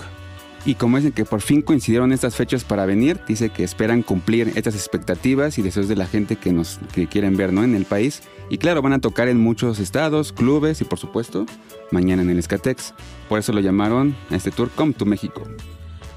[0.65, 4.53] Y como dicen que por fin coincidieron estas fechas para venir, dice que esperan cumplir
[4.55, 7.63] estas expectativas y deseos de la gente que nos que quieren ver ¿no?
[7.63, 8.23] en el país.
[8.49, 11.45] Y claro, van a tocar en muchos estados, clubes y por supuesto
[11.91, 12.93] mañana en el Escatex.
[13.27, 15.43] Por eso lo llamaron a este tour Come to México.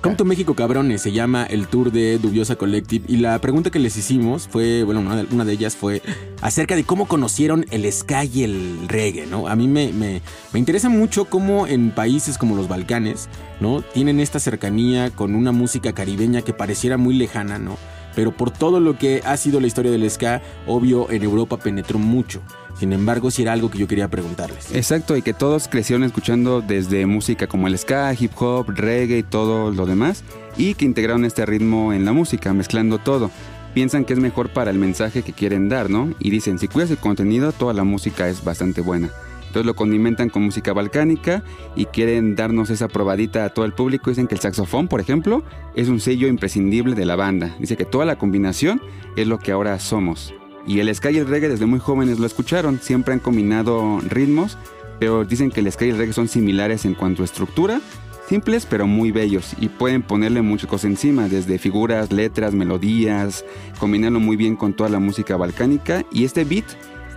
[0.03, 3.79] Come to México Cabrones se llama el tour de Dubiosa Collective y la pregunta que
[3.79, 6.01] les hicimos fue, bueno, una de, una de ellas fue
[6.43, 9.49] acerca de cómo conocieron el ska y el reggae, ¿no?
[9.49, 10.23] A mí me, me,
[10.53, 13.29] me interesa mucho cómo en países como los Balcanes,
[13.59, 13.83] ¿no?
[13.83, 17.77] Tienen esta cercanía con una música caribeña que pareciera muy lejana, ¿no?
[18.17, 22.01] Pero por todo lo que ha sido la historia del ska, obvio en Europa penetró
[22.01, 22.43] mucho.
[22.79, 24.75] Sin embargo, sí era algo que yo quería preguntarles.
[24.75, 29.23] Exacto, y que todos crecieron escuchando desde música como el ska, hip hop, reggae y
[29.23, 30.25] todo lo demás,
[30.57, 33.31] y que integraron este ritmo en la música, mezclando todo.
[33.75, 36.15] Piensan que es mejor para el mensaje que quieren dar, ¿no?
[36.19, 39.11] Y dicen, si cuidas el contenido, toda la música es bastante buena.
[39.57, 41.43] Entonces lo condimentan con música balcánica
[41.75, 44.11] y quieren darnos esa probadita a todo el público.
[44.11, 45.45] Dicen que el saxofón, por ejemplo,
[45.75, 47.57] es un sello imprescindible de la banda.
[47.59, 48.83] Dice que toda la combinación
[49.17, 50.35] es lo que ahora somos.
[50.67, 54.59] Y el ska y el reggae desde muy jóvenes lo escucharon, siempre han combinado ritmos,
[55.01, 57.81] pero dicen que el ska y el reggae son similares en cuanto a estructura,
[58.29, 63.47] simples pero muy bellos y pueden ponerle muchas cosas encima, desde figuras, letras, melodías,
[63.79, 66.67] combinarlo muy bien con toda la música balcánica y este beat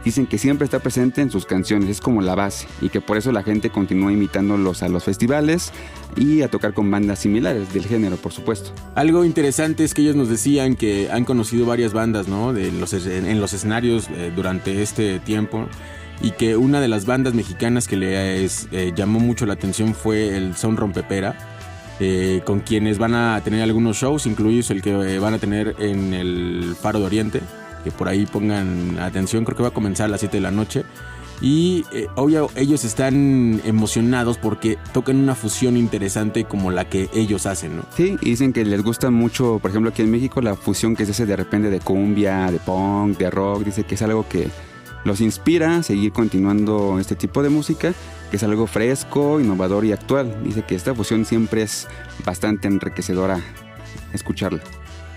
[0.03, 3.17] dicen que siempre está presente en sus canciones, es como la base y que por
[3.17, 5.71] eso la gente continúa imitándolos a los festivales
[6.15, 8.71] y a tocar con bandas similares del género, por supuesto.
[8.95, 12.53] Algo interesante es que ellos nos decían que han conocido varias bandas, ¿no?
[12.53, 15.67] De los, en los escenarios eh, durante este tiempo
[16.21, 20.35] y que una de las bandas mexicanas que les eh, llamó mucho la atención fue
[20.35, 21.35] el Son Rompepera.
[21.99, 25.75] eh, con quienes van a tener algunos shows, incluidos el que eh, van a tener
[25.79, 27.41] en el Faro de Oriente,
[27.91, 30.83] por ahí pongan atención, creo que va a comenzar a las 7 de la noche.
[31.41, 37.45] Y eh, obvio, ellos están emocionados porque tocan una fusión interesante como la que ellos
[37.45, 37.83] hacen, ¿no?
[37.95, 41.05] Sí, y dicen que les gusta mucho, por ejemplo, aquí en México, la fusión que
[41.05, 43.63] se hace de repente de cumbia, de punk, de rock.
[43.63, 44.49] Dice que es algo que
[45.05, 47.93] los inspira a seguir continuando este tipo de música,
[48.29, 50.43] que es algo fresco, innovador y actual.
[50.43, 51.87] Dice que esta fusión siempre es
[52.25, 53.39] bastante enriquecedora
[54.13, 54.61] escucharla.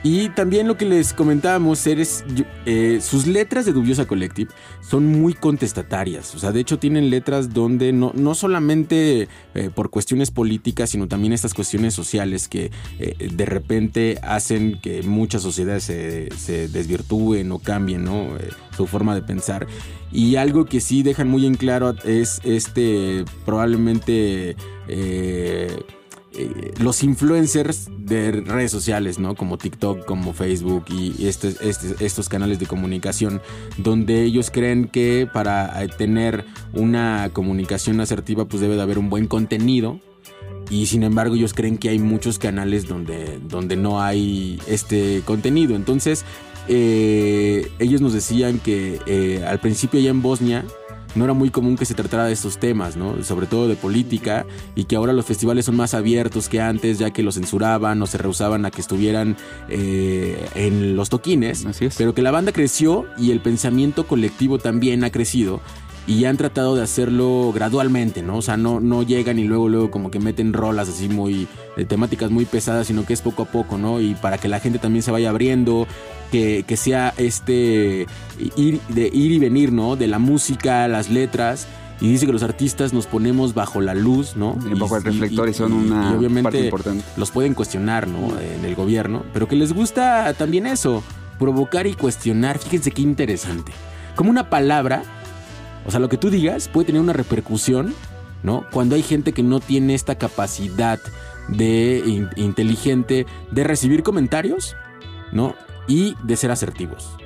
[0.05, 2.24] Y también lo que les comentábamos es,
[2.66, 4.50] eh, sus letras de Dubiosa Collective
[4.80, 6.34] son muy contestatarias.
[6.34, 11.07] O sea, de hecho tienen letras donde no, no solamente eh, por cuestiones políticas, sino
[11.07, 17.53] también estas cuestiones sociales que eh, de repente hacen que muchas sociedades se, se desvirtúen
[17.53, 18.36] o cambien ¿no?
[18.38, 19.68] Eh, su forma de pensar.
[20.11, 24.57] Y algo que sí dejan muy en claro es este probablemente...
[26.34, 29.34] eh, los influencers de redes sociales, ¿no?
[29.34, 33.40] Como TikTok, como Facebook y este- este- estos canales de comunicación,
[33.78, 39.10] donde ellos creen que para eh, tener una comunicación asertiva, pues debe de haber un
[39.10, 40.00] buen contenido.
[40.70, 45.76] Y sin embargo, ellos creen que hay muchos canales donde, donde no hay este contenido.
[45.76, 46.24] Entonces,
[46.68, 50.64] eh, ellos nos decían que al principio allá en Bosnia
[51.14, 53.22] no era muy común que se tratara de estos temas, ¿no?
[53.22, 57.10] Sobre todo de política, y que ahora los festivales son más abiertos que antes, ya
[57.10, 59.36] que los censuraban o se rehusaban a que estuvieran
[59.68, 61.66] eh, en los toquines.
[61.66, 61.96] Así es.
[61.96, 65.60] Pero que la banda creció y el pensamiento colectivo también ha crecido.
[66.07, 68.38] Y han tratado de hacerlo gradualmente, ¿no?
[68.38, 71.46] O sea, no, no llegan y luego, luego como que meten rolas así muy,
[71.76, 74.00] de temáticas muy pesadas, sino que es poco a poco, ¿no?
[74.00, 75.86] Y para que la gente también se vaya abriendo,
[76.32, 78.07] que, que sea este
[78.57, 79.94] ir, de ir y venir, ¿no?
[79.94, 81.68] De la música, las letras.
[82.00, 84.59] Y dice que los artistas nos ponemos bajo la luz, ¿no?
[84.68, 87.05] Y bajo el reflector y son una y obviamente parte importante.
[87.16, 88.40] los pueden cuestionar, ¿no?
[88.40, 91.05] En el gobierno, pero que les gusta también eso,
[91.38, 92.59] provocar y cuestionar.
[92.59, 93.70] Fíjense qué interesante.
[94.16, 95.05] Como una palabra,
[95.86, 97.94] o sea, lo que tú digas puede tener una repercusión,
[98.42, 98.64] ¿no?
[98.72, 100.98] Cuando hay gente que no tiene esta capacidad
[101.48, 104.76] de in- inteligente de recibir comentarios,
[105.32, 105.54] ¿no?
[105.88, 107.16] Y de ser asertivos.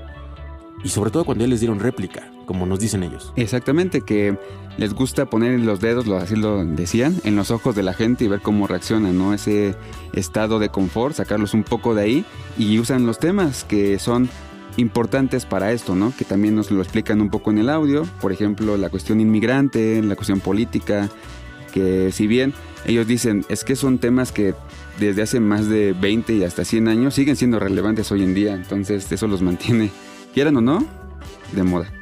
[0.85, 3.33] Y sobre todo cuando ya les dieron réplica, como nos dicen ellos.
[3.37, 4.39] Exactamente, que
[4.77, 8.29] les gusta poner los dedos, así lo decían, en los ojos de la gente y
[8.29, 9.35] ver cómo reaccionan, ¿no?
[9.35, 9.75] Ese
[10.13, 12.25] estado de confort, sacarlos un poco de ahí
[12.59, 14.29] y usan los temas que son
[14.77, 16.13] importantes para esto, ¿no?
[16.17, 20.03] Que también nos lo explican un poco en el audio, por ejemplo, la cuestión inmigrante,
[20.03, 21.09] la cuestión política,
[21.73, 22.53] que si bien
[22.87, 24.55] ellos dicen, es que son temas que
[25.01, 28.55] desde hace más de 20 y hasta 100 años siguen siendo relevantes hoy en día,
[28.55, 29.91] entonces eso los mantiene,
[30.33, 30.87] quieran o no,
[31.53, 31.93] de moda.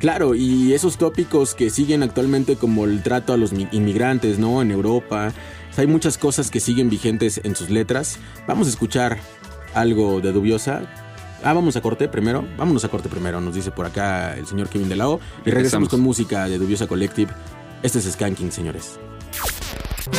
[0.00, 4.62] Claro, y esos tópicos que siguen actualmente como el trato a los mi- inmigrantes, ¿no?
[4.62, 5.32] En Europa.
[5.76, 8.18] Hay muchas cosas que siguen vigentes en sus letras.
[8.48, 9.18] Vamos a escuchar
[9.74, 10.82] algo de Dubiosa.
[11.42, 12.44] Ah, vamos a corte primero.
[12.58, 15.14] Vámonos a corte primero, nos dice por acá el señor Kevin de la O.
[15.16, 15.88] Y regresamos Regresamos.
[15.88, 17.32] con música de Dubiosa Collective.
[17.82, 18.98] Este es Skanking, señores.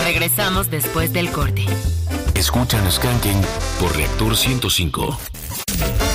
[0.05, 1.65] Regresamos después del corte.
[2.35, 3.41] Escuchan Skanking
[3.79, 5.17] por Reactor 105.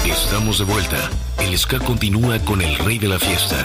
[0.07, 1.11] Estamos de vuelta.
[1.39, 3.65] El ska continúa con el rey de la fiesta.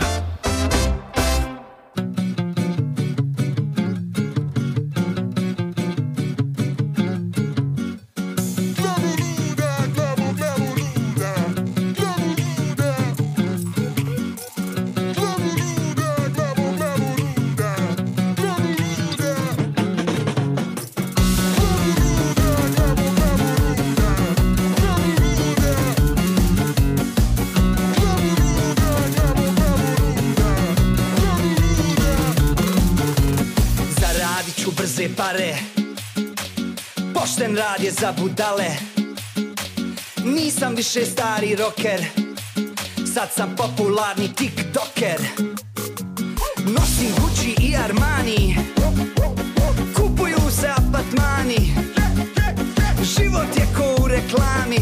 [38.01, 38.69] Za budale.
[40.25, 42.05] Nisam više stari rocker
[43.13, 45.19] Sad sam popularni tiktoker.
[46.65, 48.55] Nosim Gucci i Armani
[49.95, 51.75] Kupuju se apartmani.
[53.03, 54.79] Život je ko u reklami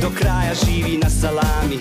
[0.00, 1.78] Do kraja živi na salami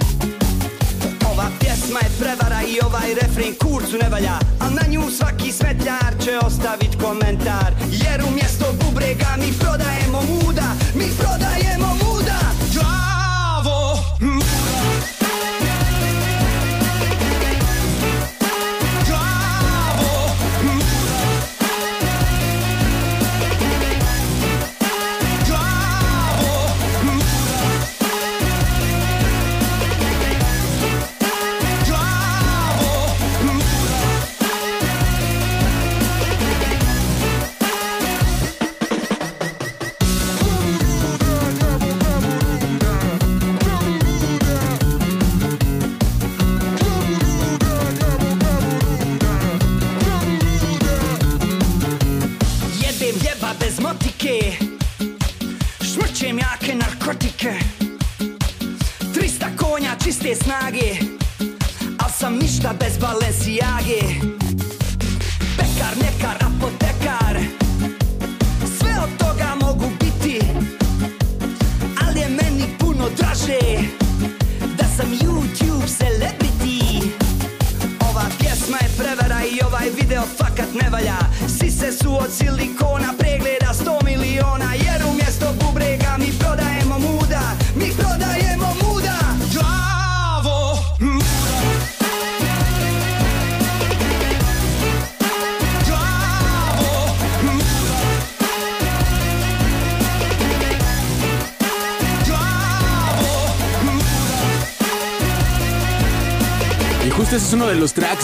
[1.36, 6.14] ova pjesma je prevara i ovaj refren kurcu ne valja Al na nju svaki smetljar
[6.24, 7.72] će ostavit komentar.
[7.92, 11.85] Jer umjesto bubrega mi prodajemo muda Mi prodajemo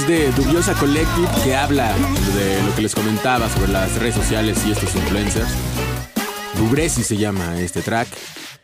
[0.08, 1.93] de Dubiosa Collective que habla
[2.36, 5.49] de lo que les comentaba sobre las redes sociales y estos influencers.
[6.58, 8.08] Dubresi se llama este track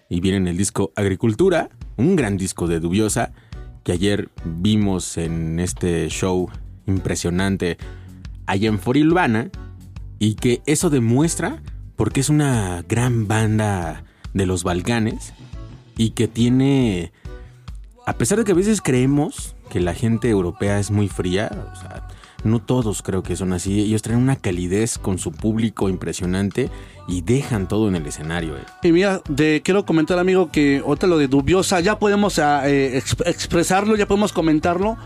[0.10, 3.34] y viene en el disco Agricultura, un gran disco de Dubiosa
[3.84, 6.50] que ayer vimos en este show
[6.86, 7.78] impresionante
[8.46, 9.50] allá en Forilvana
[10.20, 11.62] y que eso demuestra
[11.96, 15.34] porque es una gran banda de los Balcanes
[15.98, 17.12] y que tiene
[18.06, 21.76] a pesar de que a veces creemos que la gente europea es muy fría, o
[21.80, 22.08] sea,
[22.44, 23.82] no todos creo que son así.
[23.82, 26.70] Ellos traen una calidez con su público impresionante
[27.08, 28.56] y dejan todo en el escenario.
[28.56, 28.62] eh.
[28.84, 29.22] Y mira,
[29.64, 34.08] quiero comentar, amigo, que otra lo de dubiosa, ya podemos ah, eh, exp- expresarlo, ya
[34.08, 34.98] podemos comentarlo.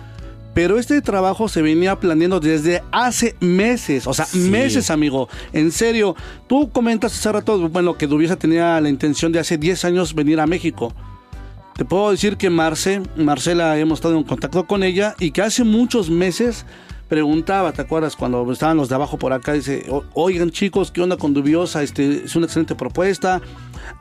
[0.53, 5.29] Pero este trabajo se venía planeando desde hace meses, o sea, meses, amigo.
[5.53, 6.13] En serio,
[6.47, 10.41] tú comentas hace rato, bueno, que Dubiosa tenía la intención de hace 10 años venir
[10.41, 10.93] a México.
[11.75, 15.63] Te puedo decir que Marce, Marcela, hemos estado en contacto con ella y que hace
[15.63, 16.65] muchos meses
[17.07, 18.15] preguntaba, ¿te acuerdas?
[18.15, 21.83] Cuando estaban los de abajo por acá, dice, "O- oigan chicos, ¿qué onda con Dubiosa?
[21.83, 23.41] Este, es una excelente propuesta.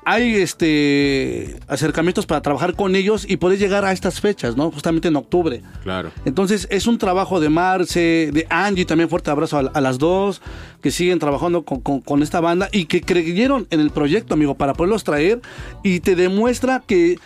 [0.05, 4.71] Hay este acercamientos para trabajar con ellos y poder llegar a estas fechas, ¿no?
[4.71, 5.63] Justamente en octubre.
[5.83, 6.11] Claro.
[6.25, 10.41] Entonces es un trabajo de Marce, de Angie, también fuerte abrazo a, a las dos,
[10.81, 14.55] que siguen trabajando con, con- con esta banda y que creyeron en el proyecto, amigo,
[14.55, 15.41] para poderlos traer
[15.83, 17.19] y te demuestra que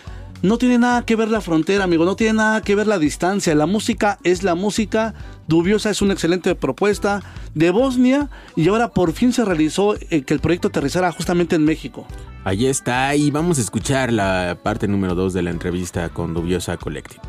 [0.45, 3.55] no tiene nada que ver la frontera, amigo, no tiene nada que ver la distancia,
[3.55, 5.13] la música es la música,
[5.47, 7.23] Dubiosa es una excelente propuesta
[7.53, 11.65] de Bosnia y ahora por fin se realizó eh, que el proyecto aterrizara justamente en
[11.65, 12.05] México.
[12.43, 16.77] Allí está y vamos a escuchar la parte número 2 de la entrevista con Dubiosa
[16.77, 17.21] Collective.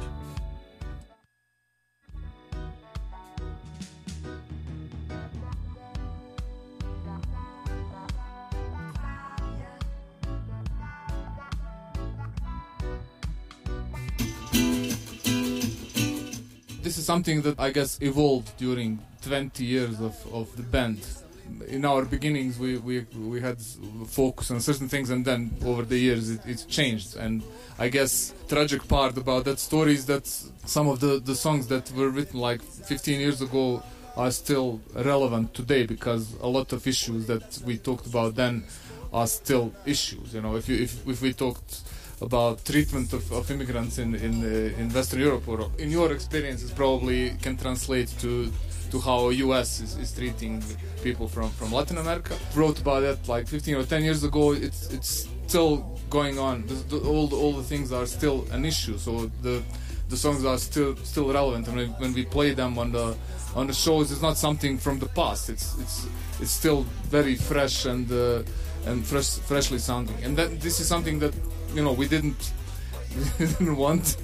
[17.06, 20.98] Something that I guess evolved during 20 years of, of the band.
[21.68, 22.94] in our beginnings we, we
[23.34, 23.58] we had
[24.20, 25.40] focus on certain things and then
[25.70, 27.34] over the years it, it's changed and
[27.78, 30.26] i guess tragic part about that story is that
[30.76, 33.80] some of the the songs that were written like 15 years ago
[34.16, 34.80] are still
[35.12, 38.64] relevant today because a lot of issues that we talked about then
[39.12, 41.72] are still issues you know if you if, if we talked
[42.20, 46.70] about treatment of, of immigrants in in, uh, in Western Europe or in your experiences
[46.70, 48.50] probably can translate to
[48.90, 50.62] to how US is, is treating
[51.02, 52.34] people from, from Latin America.
[52.54, 54.52] Wrote about that like 15 or 10 years ago.
[54.52, 56.66] It's it's still going on.
[56.66, 58.98] The, the, all the, all the things are still an issue.
[58.98, 59.62] So the
[60.08, 61.68] the songs are still still relevant.
[61.68, 63.16] And when, we play them on the
[63.54, 65.50] on the shows, it's not something from the past.
[65.50, 66.06] It's it's
[66.40, 68.42] it's still very fresh and uh,
[68.86, 70.16] and fresh freshly sounding.
[70.22, 71.34] And that this is something that
[71.76, 72.52] you know we didn't
[73.38, 74.04] we didn't want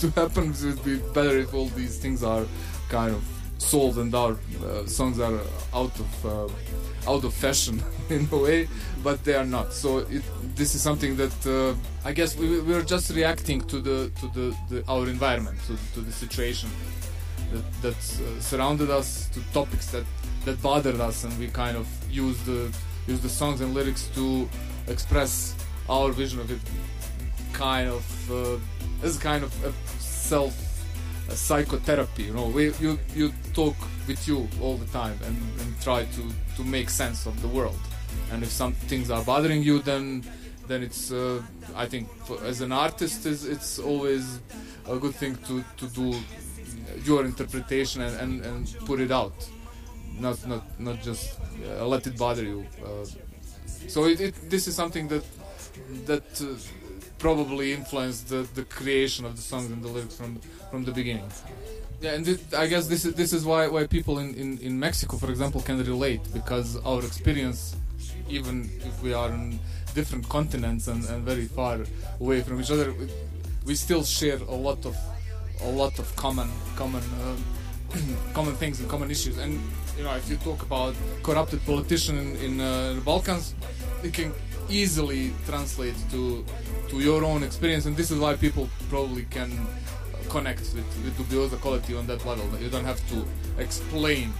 [0.00, 0.50] to happen.
[0.50, 2.44] It would be better if all these things are
[2.88, 3.22] kind of
[3.58, 5.40] solved and our uh, songs are
[5.72, 8.68] out of uh, out of fashion in a way,
[9.02, 9.72] but they are not.
[9.72, 10.22] So it,
[10.56, 11.74] this is something that uh,
[12.08, 15.76] I guess we we are just reacting to the to the, the our environment, to,
[15.94, 16.68] to the situation
[17.52, 20.06] that that uh, surrounded us, to topics that
[20.44, 22.60] that bothered us, and we kind of use the
[23.06, 24.48] use the songs and lyrics to
[24.88, 25.54] express
[25.88, 26.60] our vision of it,
[27.52, 30.54] kind of uh, as kind of a self
[31.28, 32.24] a psychotherapy.
[32.24, 33.76] You know, we, you you talk
[34.06, 36.22] with you all the time and, and try to,
[36.56, 37.78] to make sense of the world.
[38.32, 40.24] And if some things are bothering you, then
[40.68, 41.42] then it's uh,
[41.74, 44.40] I think for, as an artist is it's always
[44.86, 46.14] a good thing to, to do
[47.04, 49.34] your interpretation and, and, and put it out,
[50.18, 52.66] not not not just uh, let it bother you.
[52.84, 53.04] Uh,
[53.88, 55.24] so it, it, this is something that
[56.06, 56.46] that uh,
[57.18, 60.40] probably influenced the, the creation of the songs and the lyrics from
[60.70, 61.28] from the beginning.
[62.00, 64.78] Yeah, and this, I guess this is this is why why people in, in, in
[64.78, 67.76] Mexico, for example, can relate because our experience,
[68.28, 69.58] even if we are in
[69.94, 71.78] different continents and, and very far
[72.20, 72.92] away from each other,
[73.64, 74.96] we, still share a lot of
[75.62, 77.42] a lot of common common um,
[78.34, 79.38] common things and common issues.
[79.38, 79.52] And
[79.96, 83.54] you know, if you talk about corrupted politician in, in uh, the Balkans,
[84.02, 84.32] it can
[84.68, 86.44] easily translate to
[86.88, 89.50] to your own experience, and this is why people probably can
[90.28, 92.44] connect with, with dubiosa quality on that level.
[92.60, 93.24] You don't have to
[93.62, 94.32] explain.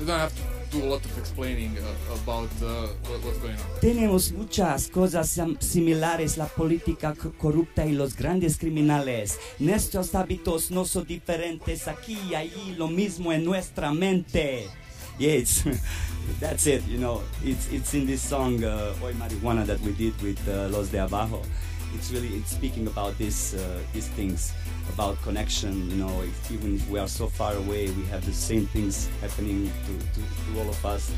[0.00, 3.54] You don't have to do a lot of explaining uh, about uh, what, what's going
[3.54, 3.80] on.
[3.80, 9.38] Tenemos muchas cosas similares, la política corrupta y los grandes criminales.
[9.58, 14.68] Nuestros hábitos no son diferentes, aquí y allí lo mismo en nuestra mente.
[15.18, 15.64] Yeah, it's,
[16.40, 17.22] that's it, you know.
[17.42, 20.98] It's, it's in this song, uh, Hoy Marihuana, that we did with uh, Los de
[20.98, 21.42] Abajo.
[21.94, 24.52] It's really it's speaking about this, uh, these things,
[24.94, 28.32] about connection, you know, if, even if we are so far away, we have the
[28.32, 31.10] same things happening to, to, to all of us.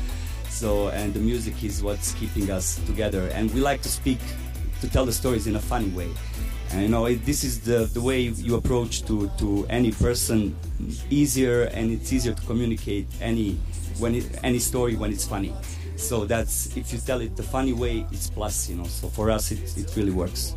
[0.49, 3.27] So, and the music is what's keeping us together.
[3.33, 4.19] And we like to speak,
[4.79, 6.09] to tell the stories in a funny way.
[6.71, 10.55] And you know, it, this is the, the way you approach to, to any person
[11.09, 13.59] easier, and it's easier to communicate any
[14.01, 15.53] when it, any story when it's funny.
[15.95, 18.85] So that's if you tell it the funny way, it's plus, you know.
[18.85, 20.55] So for us, it, it really works.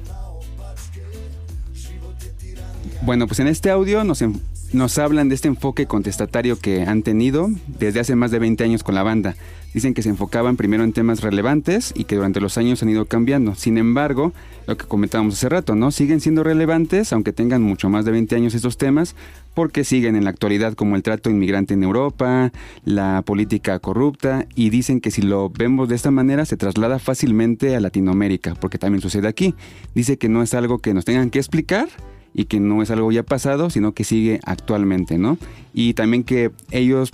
[3.03, 4.25] Bueno, pues en este audio nos,
[4.73, 8.83] nos hablan de este enfoque contestatario que han tenido desde hace más de 20 años
[8.83, 9.37] con la banda.
[9.75, 13.07] Dicen que se enfocaban primero en temas relevantes y que durante los años han ido
[13.07, 13.57] cambiando.
[13.57, 14.33] Sin embargo,
[14.69, 15.91] lo que comentábamos hace rato, ¿no?
[15.91, 19.17] Siguen siendo relevantes, aunque tengan mucho más de 20 años estos temas,
[19.53, 22.53] porque siguen en la actualidad como el trato inmigrante en Europa,
[22.85, 27.75] la política corrupta, y dicen que si lo vemos de esta manera se traslada fácilmente
[27.75, 29.57] a Latinoamérica, porque también sucede aquí.
[29.93, 31.89] Dice que no es algo que nos tengan que explicar,
[32.35, 35.39] y que no es algo ya pasado, sino que sigue actualmente, ¿no?
[35.73, 37.13] Y también que ellos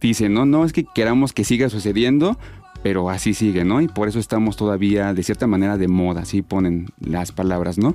[0.00, 2.38] dicen, no, no es que queramos que siga sucediendo,
[2.82, 3.80] pero así sigue, ¿no?
[3.80, 7.94] Y por eso estamos todavía de cierta manera de moda, así ponen las palabras, ¿no?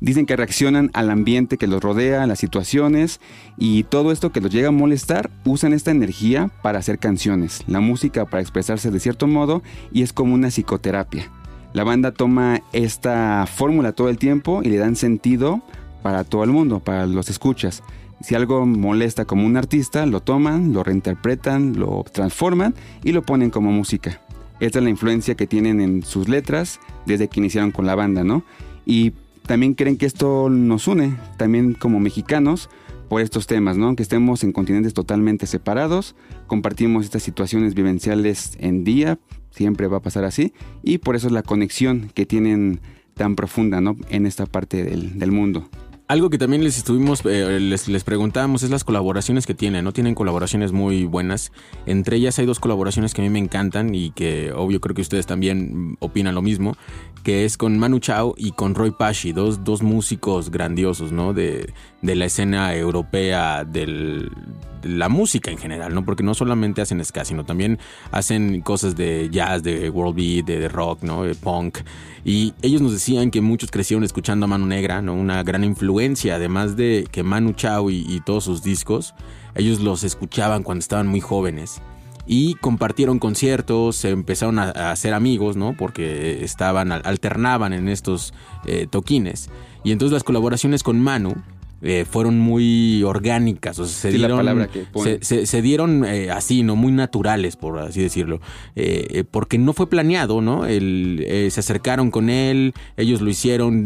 [0.00, 3.20] Dicen que reaccionan al ambiente que los rodea, a las situaciones
[3.58, 7.80] y todo esto que los llega a molestar, usan esta energía para hacer canciones, la
[7.80, 9.62] música para expresarse de cierto modo
[9.92, 11.30] y es como una psicoterapia.
[11.74, 15.60] La banda toma esta fórmula todo el tiempo y le dan sentido
[16.02, 17.82] para todo el mundo, para los escuchas.
[18.20, 23.50] Si algo molesta como un artista, lo toman, lo reinterpretan, lo transforman y lo ponen
[23.50, 24.20] como música.
[24.60, 28.24] Esta es la influencia que tienen en sus letras desde que iniciaron con la banda,
[28.24, 28.44] ¿no?
[28.84, 29.12] Y
[29.46, 32.68] también creen que esto nos une, también como mexicanos,
[33.10, 33.86] por estos temas, ¿no?
[33.86, 36.14] Aunque estemos en continentes totalmente separados,
[36.46, 39.18] compartimos estas situaciones vivenciales en día,
[39.50, 40.52] siempre va a pasar así,
[40.84, 42.80] y por eso es la conexión que tienen
[43.14, 43.96] tan profunda, ¿no?
[44.10, 45.68] En esta parte del, del mundo.
[46.10, 49.92] Algo que también les estuvimos, eh, les, les preguntábamos es las colaboraciones que tienen, ¿no?
[49.92, 51.52] Tienen colaboraciones muy buenas.
[51.86, 55.02] Entre ellas hay dos colaboraciones que a mí me encantan y que obvio creo que
[55.02, 56.76] ustedes también opinan lo mismo,
[57.22, 61.32] que es con Manu Chao y con Roy Pashi, dos, dos músicos grandiosos, ¿no?
[61.32, 64.32] De, de la escena europea del,
[64.79, 66.04] de la música en general, ¿no?
[66.04, 67.78] Porque no solamente hacen ska, sino también
[68.10, 71.24] hacen cosas de jazz, de world beat, de, rock, ¿no?
[71.24, 71.78] De punk.
[72.24, 75.14] Y ellos nos decían que muchos crecieron escuchando a Manu Negra, ¿no?
[75.14, 79.14] Una gran influencia, además de que Manu Chao y, todos sus discos,
[79.54, 81.80] ellos los escuchaban cuando estaban muy jóvenes.
[82.26, 85.74] Y compartieron conciertos, se empezaron a, a hacer amigos, ¿no?
[85.76, 88.34] Porque estaban, alternaban en estos
[88.66, 89.50] eh, toquines.
[89.82, 91.34] Y entonces las colaboraciones con Manu
[91.82, 95.18] eh, fueron muy orgánicas, o sea, se Sí, dieron, que se, ponen.
[95.22, 96.76] se- se dieron eh, así, ¿no?
[96.76, 98.40] Muy naturales, por así decirlo.
[98.76, 100.66] Eh, eh, porque no fue planeado, ¿no?
[100.66, 103.84] El, se acercaron con él, ellos lo hicieron,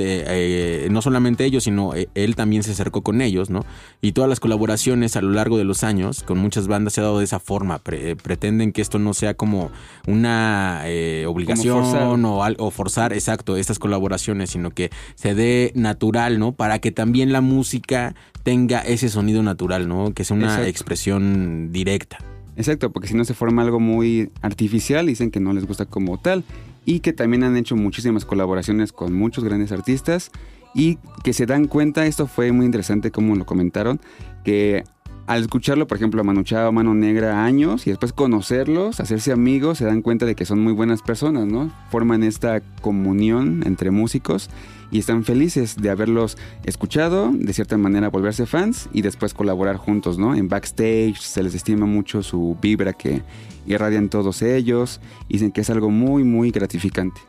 [0.91, 3.65] no solamente ellos, sino él también se acercó con ellos, ¿no?
[4.03, 7.05] Y todas las colaboraciones a lo largo de los años con muchas bandas se ha
[7.05, 7.79] dado de esa forma.
[7.79, 9.71] Pre- pretenden que esto no sea como
[10.07, 10.83] una
[11.27, 12.03] obligación forzar.
[12.25, 16.53] o, al- o forzar, exacto, estas colaboraciones, sino que se dé natural, ¿no?
[16.53, 17.84] Para que también la música
[18.43, 20.13] tenga ese sonido natural, ¿no?
[20.13, 20.69] Que sea una Exacto.
[20.69, 22.19] expresión directa.
[22.57, 26.19] Exacto, porque si no se forma algo muy artificial, dicen que no les gusta como
[26.19, 26.45] tal.
[26.87, 30.31] Y que también han hecho muchísimas colaboraciones con muchos grandes artistas.
[30.75, 34.01] Y que se dan cuenta, esto fue muy interesante como lo comentaron,
[34.45, 34.85] que
[35.27, 39.79] al escucharlo, por ejemplo, a Manu Chao, Mano Negra, años, y después conocerlos, hacerse amigos,
[39.79, 41.73] se dan cuenta de que son muy buenas personas, ¿no?
[41.91, 44.51] Forman esta comunión entre músicos
[44.95, 50.19] y están felices de haberlos escuchado, de cierta manera volverse fans y después colaborar juntos,
[50.19, 50.37] ¿no?
[50.37, 53.21] En backstage se les estima mucho su vibra que
[53.67, 57.21] irradian todos ellos, dicen que es algo muy, muy gratificante.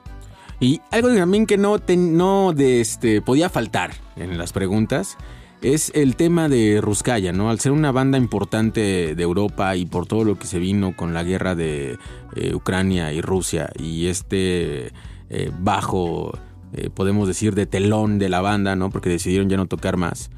[0.59, 5.17] Y algo también que no, te- no de este, podía faltar en las preguntas
[5.63, 7.49] es el tema de Ruskaya, ¿no?
[7.49, 11.15] Al ser una banda importante de Europa y por todo lo que se vino con
[11.15, 11.97] la guerra de
[12.35, 14.91] eh, Ucrania y Rusia y este
[15.31, 16.37] eh, bajo,
[16.73, 18.89] eh, podemos decir, de telón de la banda, ¿no?
[18.89, 20.29] Porque decidieron ya no tocar más.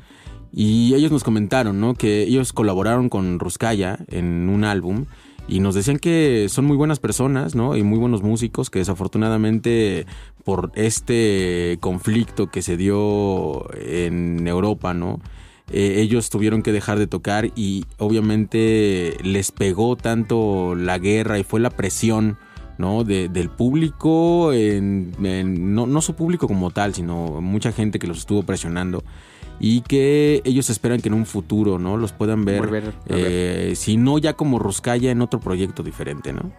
[0.52, 1.94] Y ellos nos comentaron, ¿no?
[1.94, 5.06] Que ellos colaboraron con Ruskaya en un álbum
[5.48, 7.78] y nos decían que son muy buenas personas, ¿no?
[7.78, 10.06] Y muy buenos músicos que desafortunadamente
[10.44, 15.20] por este conflicto que se dio en Europa, ¿no?
[15.72, 21.44] Eh, ellos tuvieron que dejar de tocar y obviamente les pegó tanto la guerra y
[21.44, 22.38] fue la presión
[22.78, 23.04] ¿no?
[23.04, 28.08] De- del público, en- en- no, no su público como tal, sino mucha gente que
[28.08, 29.04] los estuvo presionando
[29.60, 31.98] y que ellos esperan que en un futuro, ¿no?
[31.98, 36.52] Los puedan ver, Volver eh, si no ya como Ruscaya en otro proyecto diferente, ¿no?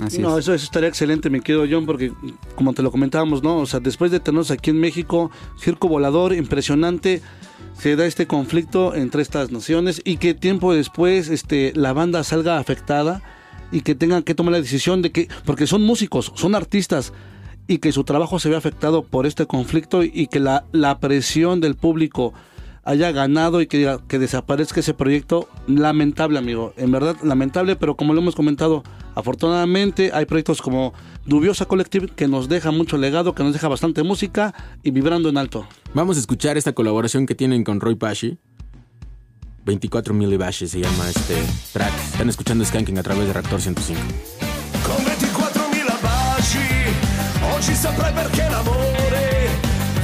[0.00, 0.44] Así no, es.
[0.44, 2.10] eso, eso estaría excelente, mi querido John, porque
[2.54, 3.58] como te lo comentábamos, ¿no?
[3.58, 7.20] O sea, después de tenernos aquí en México, circo volador, impresionante,
[7.74, 12.58] se da este conflicto entre estas naciones y que tiempo después este, la banda salga
[12.58, 13.22] afectada
[13.72, 17.12] y que tengan que tomar la decisión de que, porque son músicos, son artistas,
[17.70, 21.60] y que su trabajo se ve afectado por este conflicto y que la, la presión
[21.60, 22.34] del público
[22.82, 28.12] haya ganado y que, que desaparezca ese proyecto, lamentable amigo, en verdad lamentable, pero como
[28.12, 28.82] lo hemos comentado,
[29.14, 30.92] afortunadamente hay proyectos como
[31.26, 35.38] Dubiosa Collective que nos deja mucho legado, que nos deja bastante música y vibrando en
[35.38, 35.64] alto.
[35.94, 38.38] Vamos a escuchar esta colaboración que tienen con Roy Pashi.
[39.70, 41.36] 24 millibashi se llama este
[41.72, 41.92] track.
[42.12, 44.00] Están escuchando Skanking a través de Reactor 105.
[44.84, 46.58] Con 24.000 baci
[47.54, 49.48] Oggi saprai perché l'amore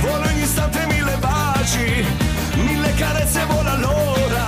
[0.00, 2.04] Vola ogni istante mille baci
[2.62, 4.46] Mille carezze vola l'ora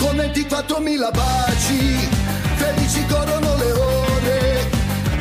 [0.00, 2.08] Con 24.000 baci,
[2.56, 4.70] felici corrono le ore.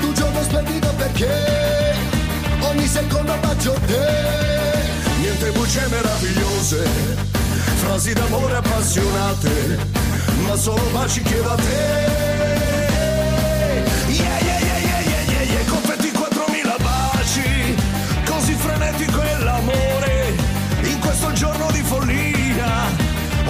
[0.01, 1.95] Tu giorno splendido perché
[2.59, 4.07] ogni secondo bacio te.
[5.21, 7.44] Niente bugie meravigliose
[7.85, 9.77] Frasi d'amore appassionate
[10.47, 11.63] Ma solo baci chiedo a te.
[14.07, 17.75] Yeah, yeah, yeah, yeah, yeah, yeah, yeah Con 24.000 baci
[18.25, 20.35] Così frenetico è l'amore
[20.81, 22.89] In questo giorno di follia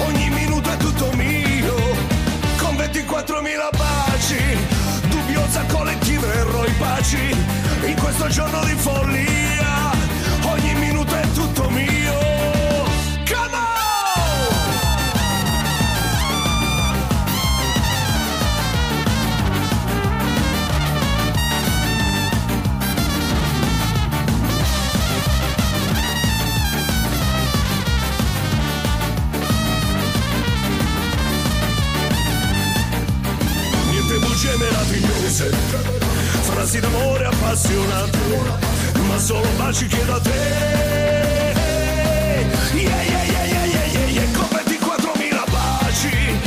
[0.06, 1.76] Ogni minuto è tutto mio.
[2.58, 4.58] Con 24.000 baci
[5.08, 7.36] Dubbiosa collettiva e eroi paci
[7.86, 9.92] In questo giorno di follia
[10.44, 11.95] Ogni minuto è tutto mio
[35.36, 35.80] sempre
[36.44, 38.18] frasi d'amore appassionate
[39.06, 41.54] ma solo baci che a te.
[42.72, 44.32] Yeah, yeah, yeah, yeah, yeah, yeah, yeah.
[44.32, 46.40] come di 4000 baci.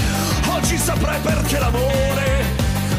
[0.48, 2.44] Oggi saprai perché l'amore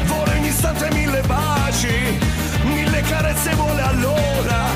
[0.04, 2.18] vuole ogni istante mille baci
[2.62, 4.68] mille carezze vuole allora.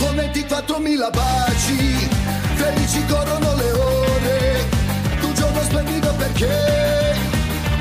[0.00, 2.08] Come di 4000 baci
[2.56, 4.68] felici corrono le ore.
[5.20, 7.14] Tu giorno splendido perché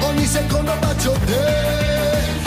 [0.02, 2.47] ogni secondo bacio te.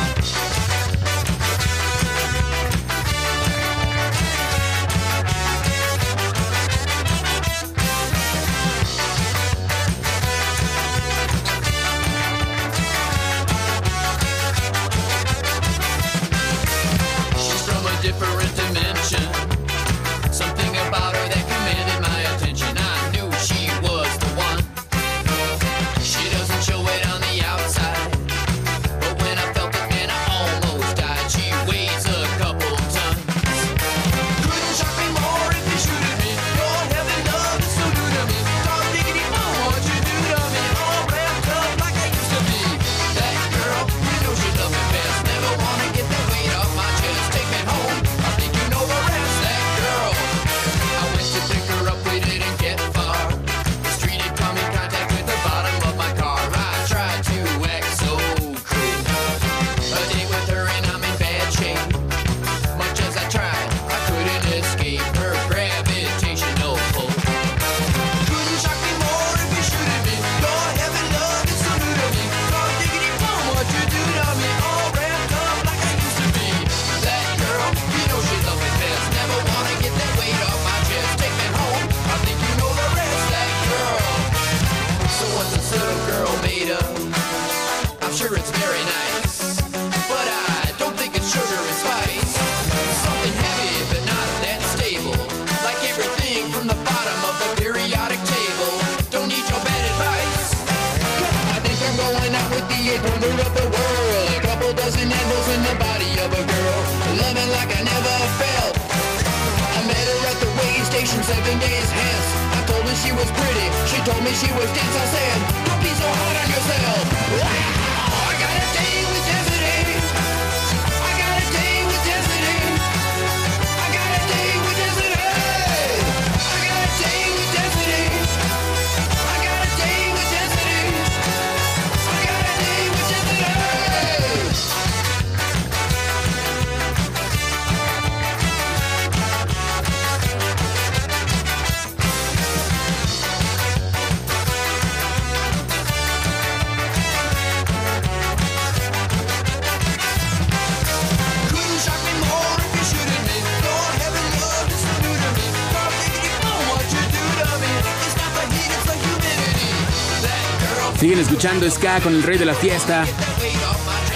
[161.41, 163.03] escuchando Ska con el rey de la fiesta.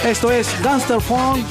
[0.04, 1.44] Esto es Gangster Funk,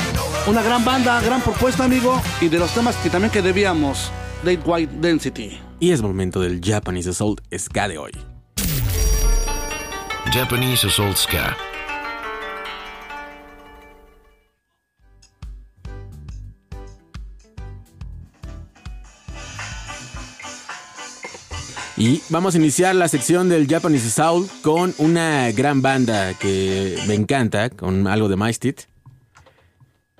[0.47, 4.09] una gran banda, gran propuesta, amigo, y de los temas que también que debíamos,
[4.41, 5.59] Date White Density.
[5.81, 8.11] Y es momento del Japanese Assault Ska de hoy.
[10.31, 11.57] Japanese Assault Ska
[22.05, 27.15] Y vamos a iniciar la sección del Japanese Soul con una gran banda que me
[27.15, 28.81] encanta, con algo de Mystit.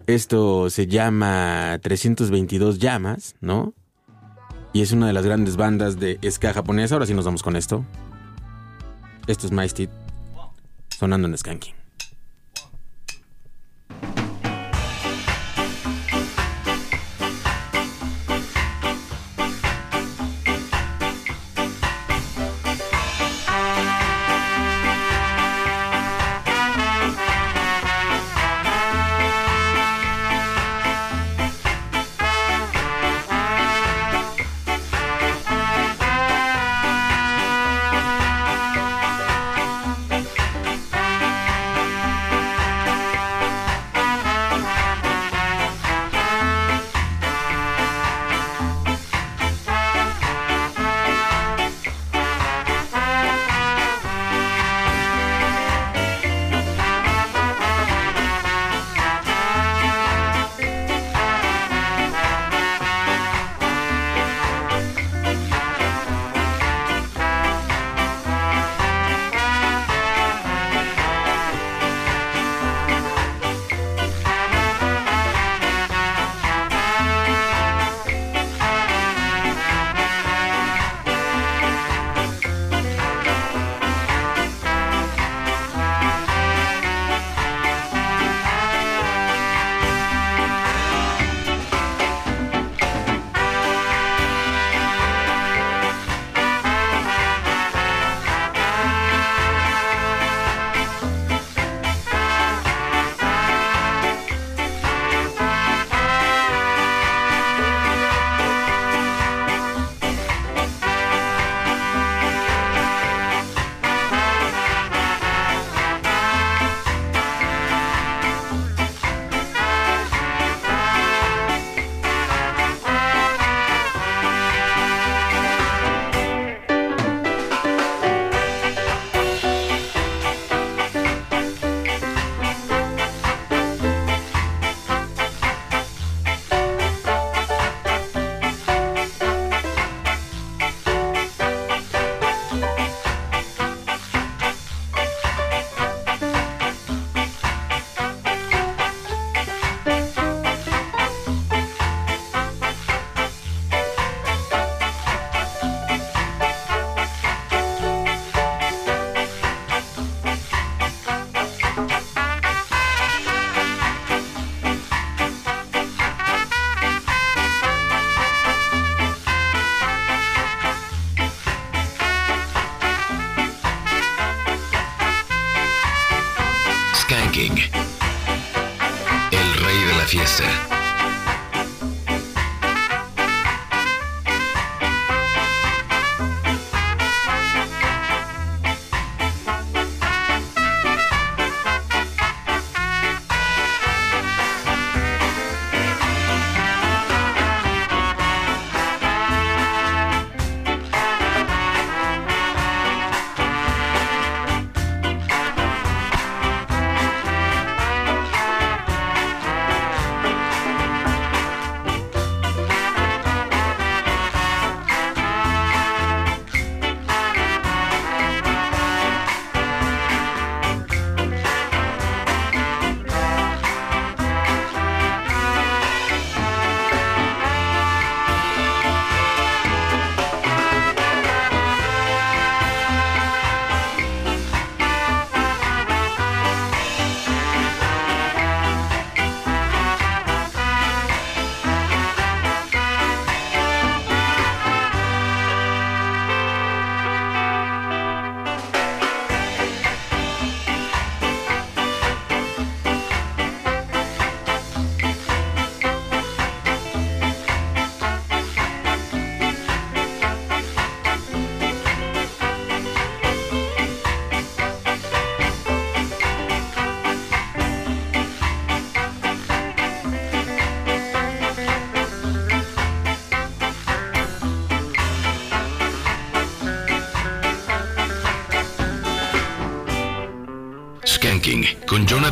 [0.08, 3.76] Esto se llama 322 Llamas, ¿no?
[4.74, 6.96] Y es una de las grandes bandas de ska japonesa.
[6.96, 7.86] Ahora sí nos vamos con esto.
[9.28, 9.92] Esto es Mystit
[10.90, 11.85] sonando en Skanking.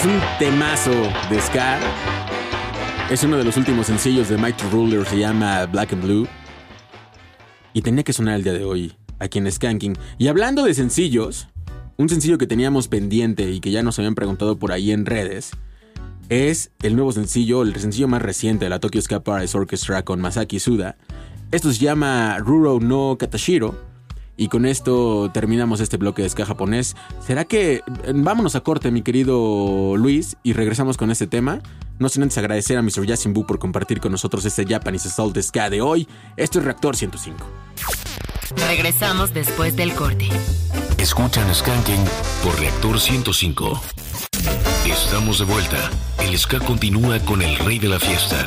[0.00, 0.92] Es un temazo
[1.28, 1.78] de ska.
[3.10, 6.26] Es uno de los últimos sencillos de Mighty Ruler, se llama Black and Blue.
[7.74, 9.98] Y tenía que sonar el día de hoy, aquí en Skanking.
[10.16, 11.48] Y hablando de sencillos,
[11.98, 15.50] un sencillo que teníamos pendiente y que ya nos habían preguntado por ahí en redes,
[16.30, 20.20] es el nuevo sencillo, el sencillo más reciente de la Tokyo Ska Paradise Orchestra con
[20.20, 20.96] Masaki Suda.
[21.50, 23.89] Esto se llama Ruro no Katashiro.
[24.40, 26.96] Y con esto terminamos este bloque de ska japonés.
[27.20, 27.82] ¿Será que
[28.14, 31.60] vámonos a corte, mi querido Luis, y regresamos con este tema?
[31.98, 33.04] No sin antes agradecer a Mr.
[33.04, 36.08] Yasin por compartir con nosotros este Japanese Assault de ska de hoy.
[36.38, 37.36] Esto es Reactor 105.
[38.66, 40.30] Regresamos después del corte.
[40.96, 42.02] Escuchan Skanking
[42.42, 43.78] por Reactor 105.
[44.86, 45.90] Estamos de vuelta.
[46.18, 48.42] El ska continúa con el rey de la fiesta.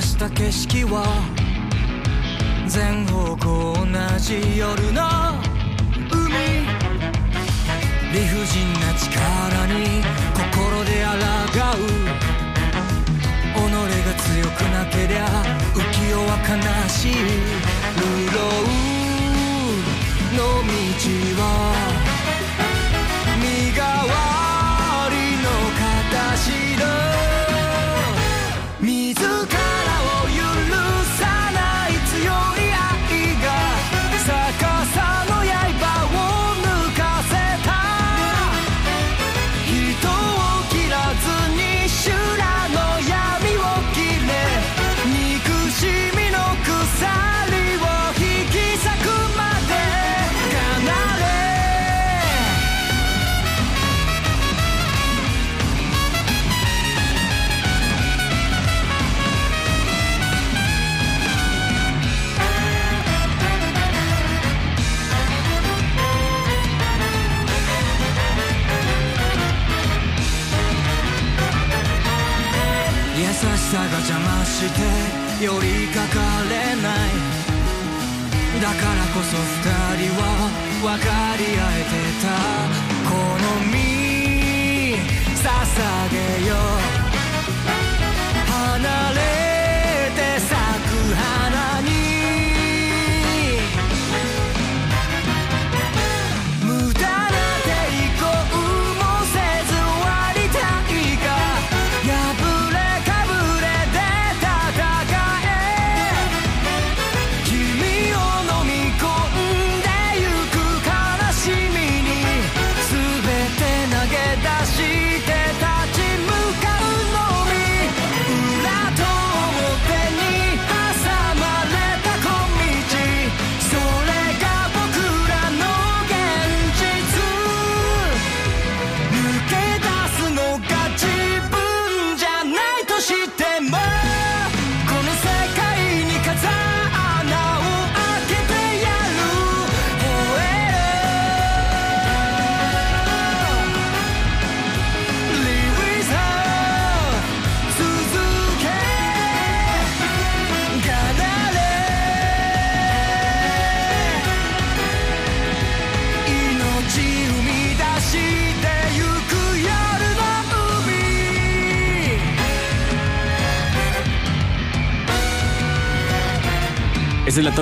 [0.00, 1.04] した景色は
[2.66, 3.86] 全方向同
[4.18, 5.02] じ夜の
[6.10, 6.64] 海。
[8.12, 10.02] 理不尽な力に
[10.34, 11.82] 心で抗う。
[13.52, 13.62] 己
[14.04, 15.18] が強くなけりゃ
[15.74, 15.78] 浮
[16.08, 16.50] 世は悲
[16.88, 17.14] しい。
[17.14, 18.00] 流
[18.32, 18.38] 浪
[20.36, 21.44] の道は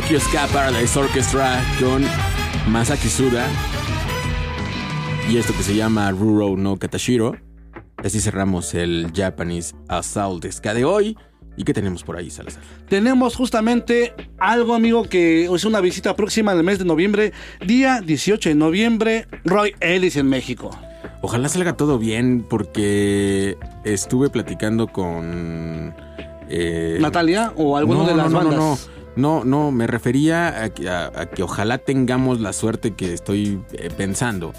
[0.01, 2.05] Tokyo Ska Paradise Orchestra con
[2.71, 3.49] Masaki Suda.
[5.29, 7.35] Y esto que se llama Ruro no Katashiro.
[7.97, 11.19] Así cerramos el Japanese Assault Ska de hoy.
[11.57, 12.63] ¿Y qué tenemos por ahí, Salazar?
[12.89, 17.33] Tenemos justamente algo, amigo, que es una visita próxima en el mes de noviembre,
[17.67, 20.71] día 18 de noviembre, Roy Ellis en México.
[21.23, 25.93] Ojalá salga todo bien porque estuve platicando con...
[26.49, 28.57] eh, Natalia o alguno de las no, bandas.
[28.61, 32.95] No, no, no, no, me refería a que, a- a que ojalá tengamos la suerte
[32.95, 34.53] que estoy eh, pensando.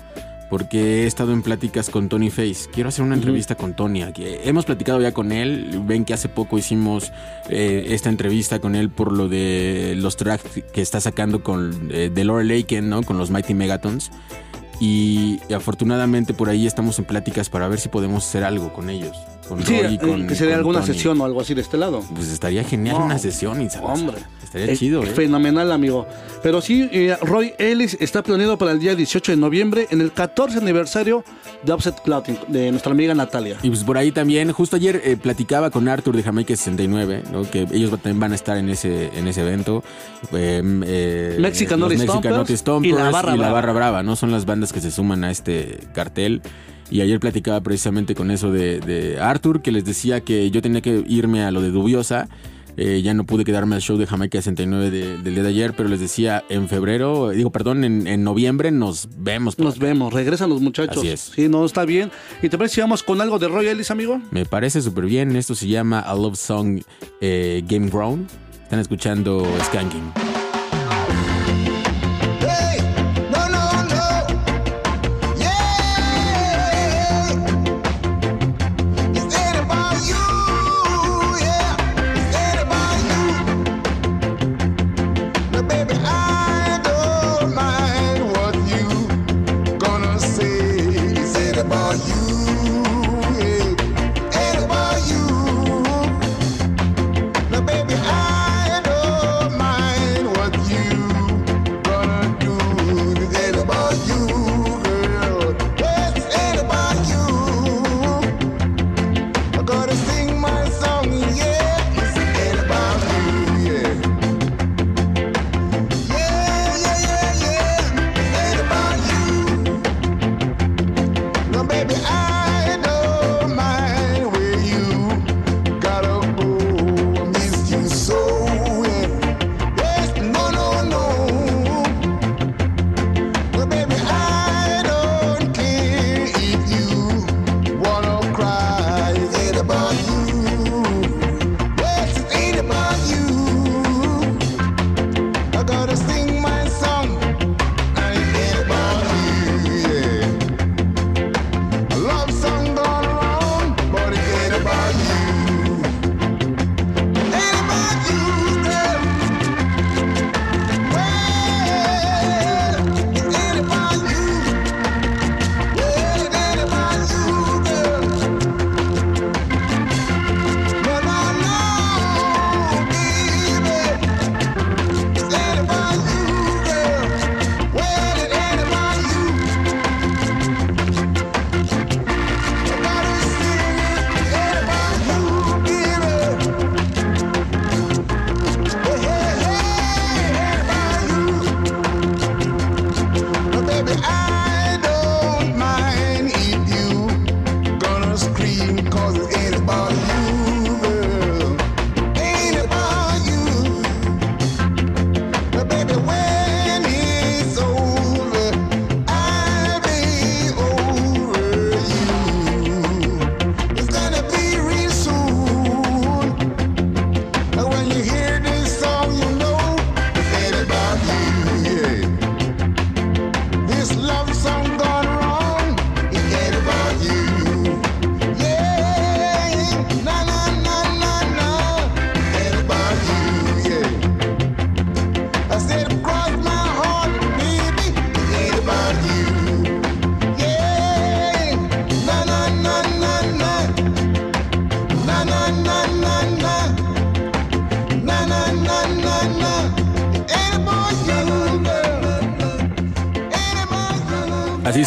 [0.49, 2.71] Porque he estado en pláticas con Tony Face.
[2.73, 4.01] Quiero hacer una entrevista con Tony.
[4.01, 4.23] aquí.
[4.43, 5.79] Hemos platicado ya con él.
[5.85, 7.11] Ven que hace poco hicimos
[7.49, 12.09] eh, esta entrevista con él por lo de los tracks que está sacando con eh,
[12.11, 13.03] de Laura Laken, ¿no?
[13.03, 14.09] Con los Mighty Megatons.
[14.79, 18.89] Y, y afortunadamente por ahí estamos en pláticas para ver si podemos hacer algo con
[18.89, 19.15] ellos.
[19.49, 20.93] Con Sí, Roy y eh, con que sería con alguna Tony.
[20.93, 22.01] sesión o algo así de este lado.
[22.15, 24.17] Pues estaría genial No, una sesión, y Hombre.
[24.43, 25.07] Estaría Es chido, ¿eh?
[25.07, 26.07] Fenomenal, amigo.
[26.41, 30.11] Pero sí, eh, Roy Ellis está planeado para el día 18 de noviembre en el
[30.11, 31.23] 14 aniversario
[31.63, 33.57] de Offset Clothing de nuestra amiga Natalia.
[33.61, 37.43] Y pues por ahí también, justo ayer eh, platicaba con Arthur de Jamaica 69, ¿no?
[37.49, 39.83] que ellos también van a estar en ese, en ese evento.
[40.33, 43.51] Eh, Mexican Stompers Stompers y la Barra Brava.
[43.53, 44.15] Barra Brava, ¿no?
[44.15, 46.41] Son las bandas que se suman a este cartel.
[46.91, 50.81] Y ayer platicaba precisamente con eso de, de Arthur, que les decía que yo tenía
[50.81, 52.27] que irme a lo de Dubiosa.
[52.77, 55.73] Eh, ya no pude quedarme al show de Jamaica 69 de- del día de ayer,
[55.75, 59.59] pero les decía en febrero, digo, perdón, en, en noviembre nos vemos.
[59.59, 60.97] Nos vemos, regresan los muchachos.
[60.99, 61.19] Así es.
[61.35, 62.09] Sí, no, está bien.
[62.41, 64.21] ¿Y te parece si vamos con algo de Roy Ellis, amigo?
[64.31, 65.35] Me parece súper bien.
[65.35, 66.79] Esto se llama A Love Song
[67.19, 68.27] eh, Game Grown.
[68.63, 70.28] Están escuchando Skanking.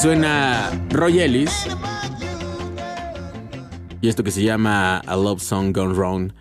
[0.03, 1.69] Suena Roy Ellis.
[4.01, 6.33] Y esto que se llama A Love Song Gone Wrong.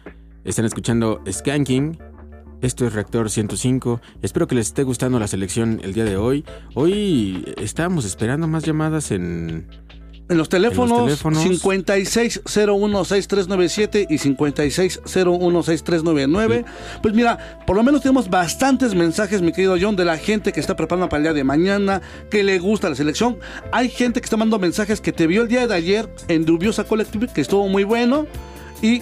[0.43, 1.95] Están escuchando Skanking.
[2.61, 4.01] Esto es Reactor 105.
[4.23, 6.43] Espero que les esté gustando la selección el día de hoy.
[6.73, 9.67] Hoy estábamos esperando más llamadas en...
[10.31, 11.43] En los teléfonos, En los teléfonos.
[11.61, 16.63] 56016397 y 56016399.
[17.01, 20.61] Pues mira, por lo menos tenemos bastantes mensajes, mi querido John, de la gente que
[20.61, 23.39] está preparando para el día de mañana, que le gusta la selección.
[23.73, 26.85] Hay gente que está mandando mensajes que te vio el día de ayer en Dubiosa
[26.85, 28.25] Collective, que estuvo muy bueno.
[28.81, 29.01] Y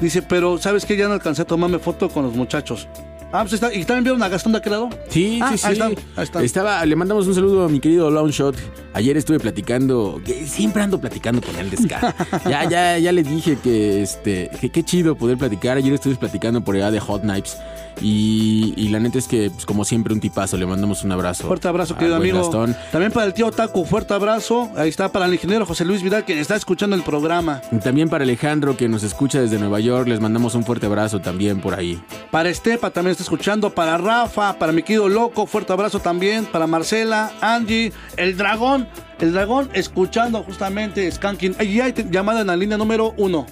[0.00, 2.86] dice, pero ¿sabes que Ya no alcancé a tomarme foto con los muchachos.
[3.32, 3.72] Ah, pues está.
[3.72, 4.90] ¿Y también vieron a Gastón de aquel lado?
[5.08, 5.66] Sí, Ah, sí, sí.
[5.82, 6.44] ahí están.
[6.44, 8.56] Estaba, le mandamos un saludo a mi querido Longshot,
[8.94, 12.14] Ayer estuve platicando, que siempre ando platicando con el de ska.
[12.48, 15.78] ya, ya, ya le dije que este, que qué chido poder platicar.
[15.78, 17.56] Ayer estuve platicando por allá de Hot Knives.
[18.00, 20.56] Y, y la neta es que, pues, como siempre, un tipazo.
[20.56, 21.46] Le mandamos un abrazo.
[21.46, 22.38] Fuerte abrazo, querido amigo.
[22.38, 22.76] Gastón.
[22.90, 24.70] También para el tío Taco, fuerte abrazo.
[24.76, 27.62] Ahí está para el ingeniero José Luis Vidal, quien está escuchando el programa.
[27.70, 30.08] Y también para Alejandro, que nos escucha desde Nueva York.
[30.08, 32.02] Les mandamos un fuerte abrazo también por ahí.
[32.30, 33.70] Para Estepa también está escuchando.
[33.70, 36.46] Para Rafa, para mi querido Loco, fuerte abrazo también.
[36.46, 38.88] Para Marcela, Angie, el dragón.
[39.18, 41.56] El dragón escuchando justamente Skanking.
[41.58, 43.46] Ahí hay llamada en la línea número uno.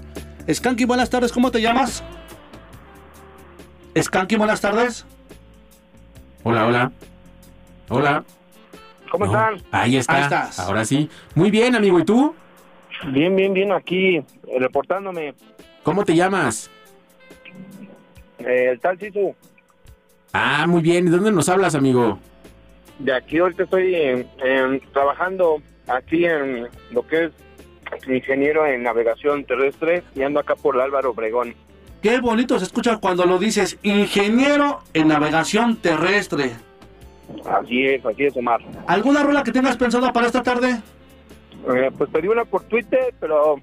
[0.53, 2.03] Skanking, buenas tardes, ¿cómo te llamas?
[4.01, 5.05] Skanking, buenas tardes.
[6.43, 6.93] Hola, hola.
[7.89, 8.25] Hola.
[9.11, 9.63] ¿Cómo No, están?
[9.73, 10.17] Ahí está.
[10.17, 10.59] Ahí estás.
[10.61, 11.09] Ahora sí.
[11.35, 11.99] Muy bien, amigo.
[11.99, 12.35] ¿Y tú?
[13.09, 14.23] Bien, bien, bien, aquí
[14.59, 15.35] reportándome.
[15.83, 16.71] ¿Cómo te llamas?
[18.39, 19.35] Eh, el tal Sisu,
[20.33, 21.07] Ah, muy bien.
[21.07, 22.19] ¿De dónde nos hablas, amigo?
[23.01, 24.27] de aquí ahorita estoy
[24.93, 27.33] trabajando aquí en lo que es
[28.07, 31.55] ingeniero en navegación terrestre y ando acá por el Álvaro Obregón.
[32.03, 36.53] Qué bonito se escucha cuando lo dices, ingeniero en navegación terrestre.
[37.45, 38.61] Así es, así es, Omar.
[38.87, 40.81] ¿Alguna rola que tengas pensada para esta tarde?
[41.75, 43.57] Eh, pues pedí una por Twitter, pero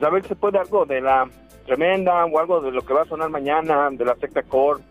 [0.00, 1.28] a ver si puede algo de la
[1.66, 4.82] tremenda o algo de lo que va a sonar mañana, de la secta core.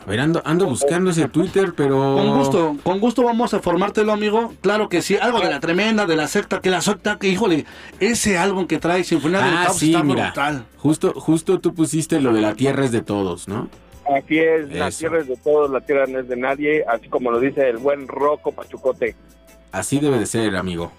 [0.00, 2.14] A ver, ando, ando buscando ese Twitter, pero...
[2.16, 4.54] Con gusto, con gusto vamos a formártelo, amigo.
[4.62, 7.66] Claro que sí, algo de la tremenda, de la secta, que la secta, que híjole,
[8.00, 10.26] ese álbum que trae Sinfonía del Ah, Caos sí, está mira.
[10.26, 10.64] brutal.
[10.78, 13.68] Justo, justo tú pusiste lo de la tierra es de todos, ¿no?
[14.16, 17.30] Así es, la tierra es de todos, la tierra no es de nadie, así como
[17.30, 19.14] lo dice el buen Rocco Pachucote.
[19.72, 20.90] Así debe de ser, amigo.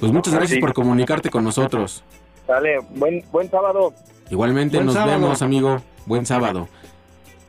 [0.00, 0.60] Pues muchas gracias Sí.
[0.60, 2.02] por comunicarte con nosotros.
[2.48, 3.92] Sale, buen, buen sábado.
[4.30, 5.20] Igualmente Buen nos sábado.
[5.20, 5.80] vemos, amigo.
[6.06, 6.68] Buen sábado.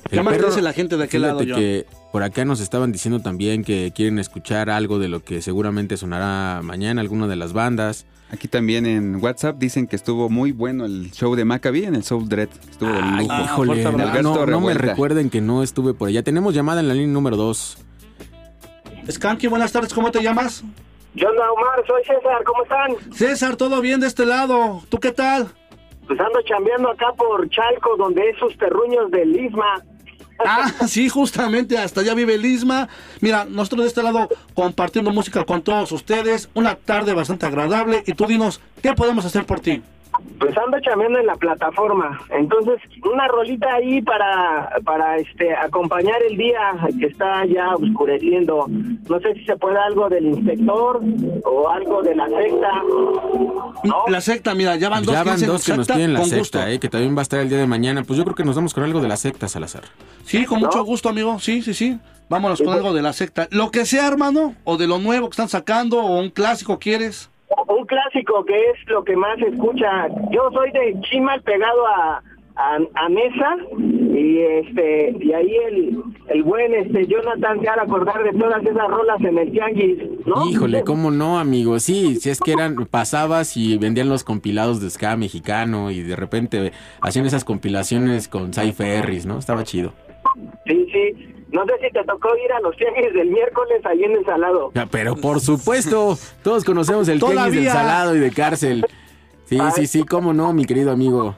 [0.09, 1.55] ¿Qué más dice la gente de aquel lado, John?
[1.55, 5.97] que por acá nos estaban diciendo también que quieren escuchar algo de lo que seguramente
[5.97, 8.05] sonará mañana, alguna de las bandas.
[8.31, 12.03] Aquí también en WhatsApp dicen que estuvo muy bueno el show de Maccabi en el
[12.03, 12.49] Soul Dread.
[12.69, 13.43] Estuvo de Ay, lujo.
[13.43, 13.83] híjole,
[14.23, 16.23] no, no me recuerden que no estuve por allá.
[16.23, 17.77] Tenemos llamada en la línea número 2.
[19.11, 20.63] Skanky, buenas tardes, ¿cómo te llamas?
[21.15, 23.13] Yo onda, Omar, soy César, ¿cómo están?
[23.13, 24.81] César, todo bien de este lado.
[24.89, 25.47] ¿Tú qué tal?
[26.07, 29.83] Pues ando chambeando acá por Chalco, donde esos terruños del Isma.
[30.45, 32.89] Ah, sí, justamente, hasta allá vive Lisma.
[33.21, 36.49] Mira, nosotros de este lado compartiendo música con todos ustedes.
[36.53, 38.03] Una tarde bastante agradable.
[38.05, 39.81] Y tú dinos, ¿qué podemos hacer por ti?
[40.39, 42.19] Pues ando chambeando en la plataforma.
[42.29, 46.59] Entonces, una rolita ahí para, para este acompañar el día
[46.99, 48.65] que está ya oscureciendo.
[48.67, 50.99] No sé si se puede algo del inspector
[51.45, 52.83] o algo de la secta.
[54.07, 56.71] La secta, mira, ya van dos, Ya van dicen dos que nos piden la secta,
[56.71, 58.03] eh, que también va a estar el día de mañana.
[58.03, 59.83] Pues yo creo que nos vamos con algo de la secta, Salazar.
[60.25, 61.39] Sí, con mucho gusto, amigo.
[61.39, 61.99] Sí, sí, sí.
[62.29, 63.47] Vámonos con algo de la secta.
[63.51, 67.29] Lo que sea, hermano, o de lo nuevo que están sacando, o un clásico quieres.
[67.67, 70.07] Un clásico que es lo que más se escucha.
[70.31, 72.23] Yo soy de Chimal pegado a,
[72.55, 78.23] a, a Mesa y este y ahí el, el buen este Jonathan se ha acordar
[78.23, 80.49] de todas esas rolas en el tianguis, ¿no?
[80.49, 81.79] Híjole, ¿cómo no, amigo?
[81.79, 86.15] Sí, si es que eran, pasabas y vendían los compilados de ska mexicano y de
[86.15, 86.71] repente
[87.01, 89.37] hacían esas compilaciones con Cy Ferris, ¿no?
[89.37, 89.93] Estaba chido.
[90.65, 91.33] Sí, sí.
[91.53, 94.71] No sé si te tocó ir a los tianguis del miércoles ahí en el Salado.
[94.73, 97.61] Ya, pero por supuesto, todos conocemos el tenis Todavía.
[97.61, 98.85] del salado y de cárcel.
[99.45, 101.35] Sí, sí, sí, cómo no, mi querido amigo.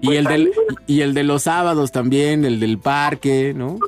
[0.00, 0.52] Y el del
[0.86, 3.78] y el de los sábados también, el del parque, ¿no?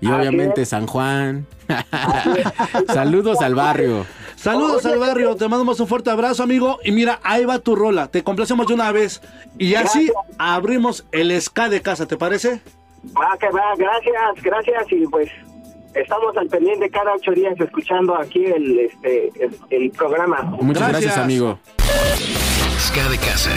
[0.00, 0.64] Y obviamente.
[0.64, 1.46] San Juan.
[2.92, 4.06] Saludos al barrio.
[4.36, 6.78] Saludos al barrio, te mandamos un fuerte abrazo, amigo.
[6.84, 8.08] Y mira, ahí va tu rola.
[8.08, 9.20] Te complacemos de una vez.
[9.58, 12.60] Y así abrimos el ska de casa, ¿te parece?
[13.14, 15.28] Va, que va, gracias, gracias y pues
[15.94, 20.42] estamos al pendiente cada ocho días escuchando aquí el este el, el programa.
[20.42, 21.58] Muchas gracias, amigo.
[22.78, 23.50] Ska de casa.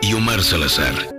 [0.00, 1.09] Y Omar Salazar.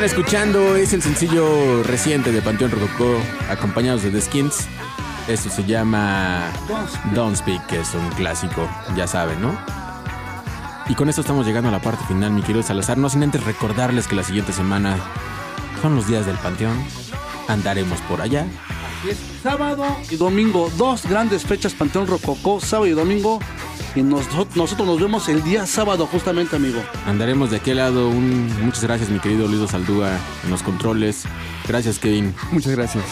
[0.00, 3.18] Están escuchando es el sencillo reciente de Panteón Rococó,
[3.50, 4.66] acompañados de The Skins.
[5.28, 6.50] Esto se llama
[7.14, 8.66] Don't Speak, que es un clásico,
[8.96, 9.54] ya saben, ¿no?
[10.88, 12.96] Y con esto estamos llegando a la parte final, mi querido Salazar.
[12.96, 14.96] No sin antes recordarles que la siguiente semana
[15.82, 16.82] son los días del Panteón.
[17.46, 18.46] Andaremos por allá.
[19.42, 23.38] Sábado y domingo, dos grandes fechas Panteón Rococó, sábado y domingo.
[23.96, 26.80] Y nos- nosotros nos vemos el día sábado justamente, amigo.
[27.06, 28.08] Andaremos de aquel lado.
[28.08, 31.24] Un, muchas gracias, mi querido Luis Saldúa, en los controles.
[31.66, 32.34] Gracias, Kevin.
[32.52, 33.04] Muchas gracias.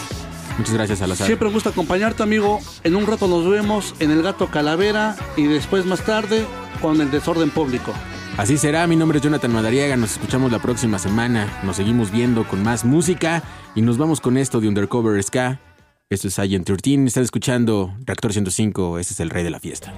[0.57, 1.27] Muchas gracias, Salazar.
[1.27, 2.59] Siempre me gusta acompañarte, amigo.
[2.83, 6.45] En un rato nos vemos en el Gato Calavera y después más tarde
[6.81, 7.93] con el Desorden Público.
[8.37, 12.47] Así será, mi nombre es Jonathan Madariaga, nos escuchamos la próxima semana, nos seguimos viendo
[12.47, 13.43] con más música
[13.75, 15.59] y nos vamos con esto de Undercover Ska.
[16.09, 19.93] Esto es Agent 13, están escuchando Reactor 105, ese es el rey de la fiesta.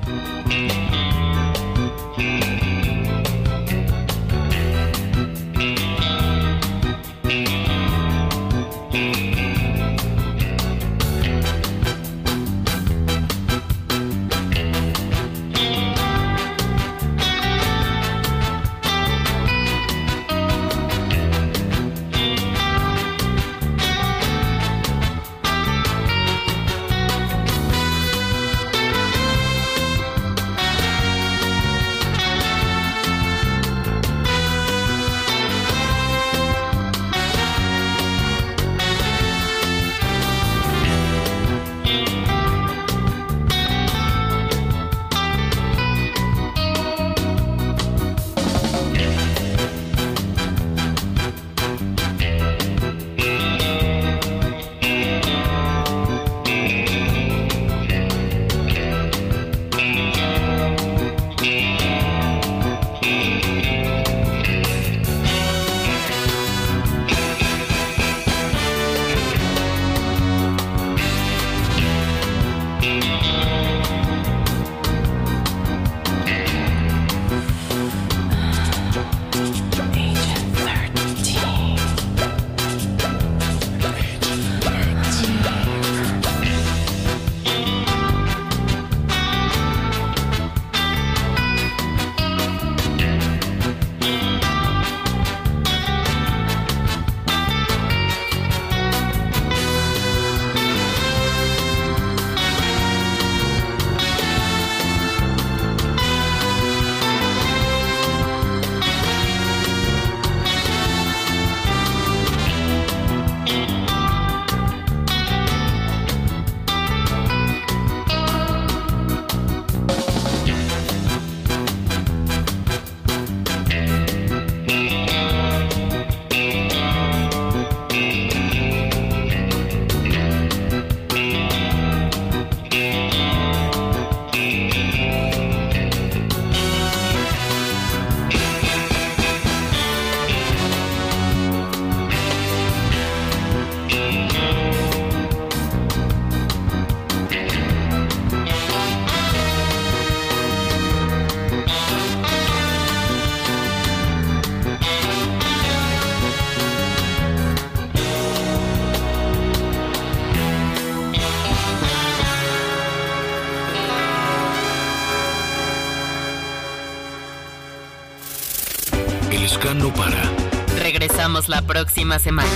[171.72, 172.50] Próxima semana.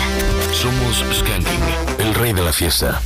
[0.51, 1.63] Somos Skanking,
[1.99, 3.01] el rey de la fiesta.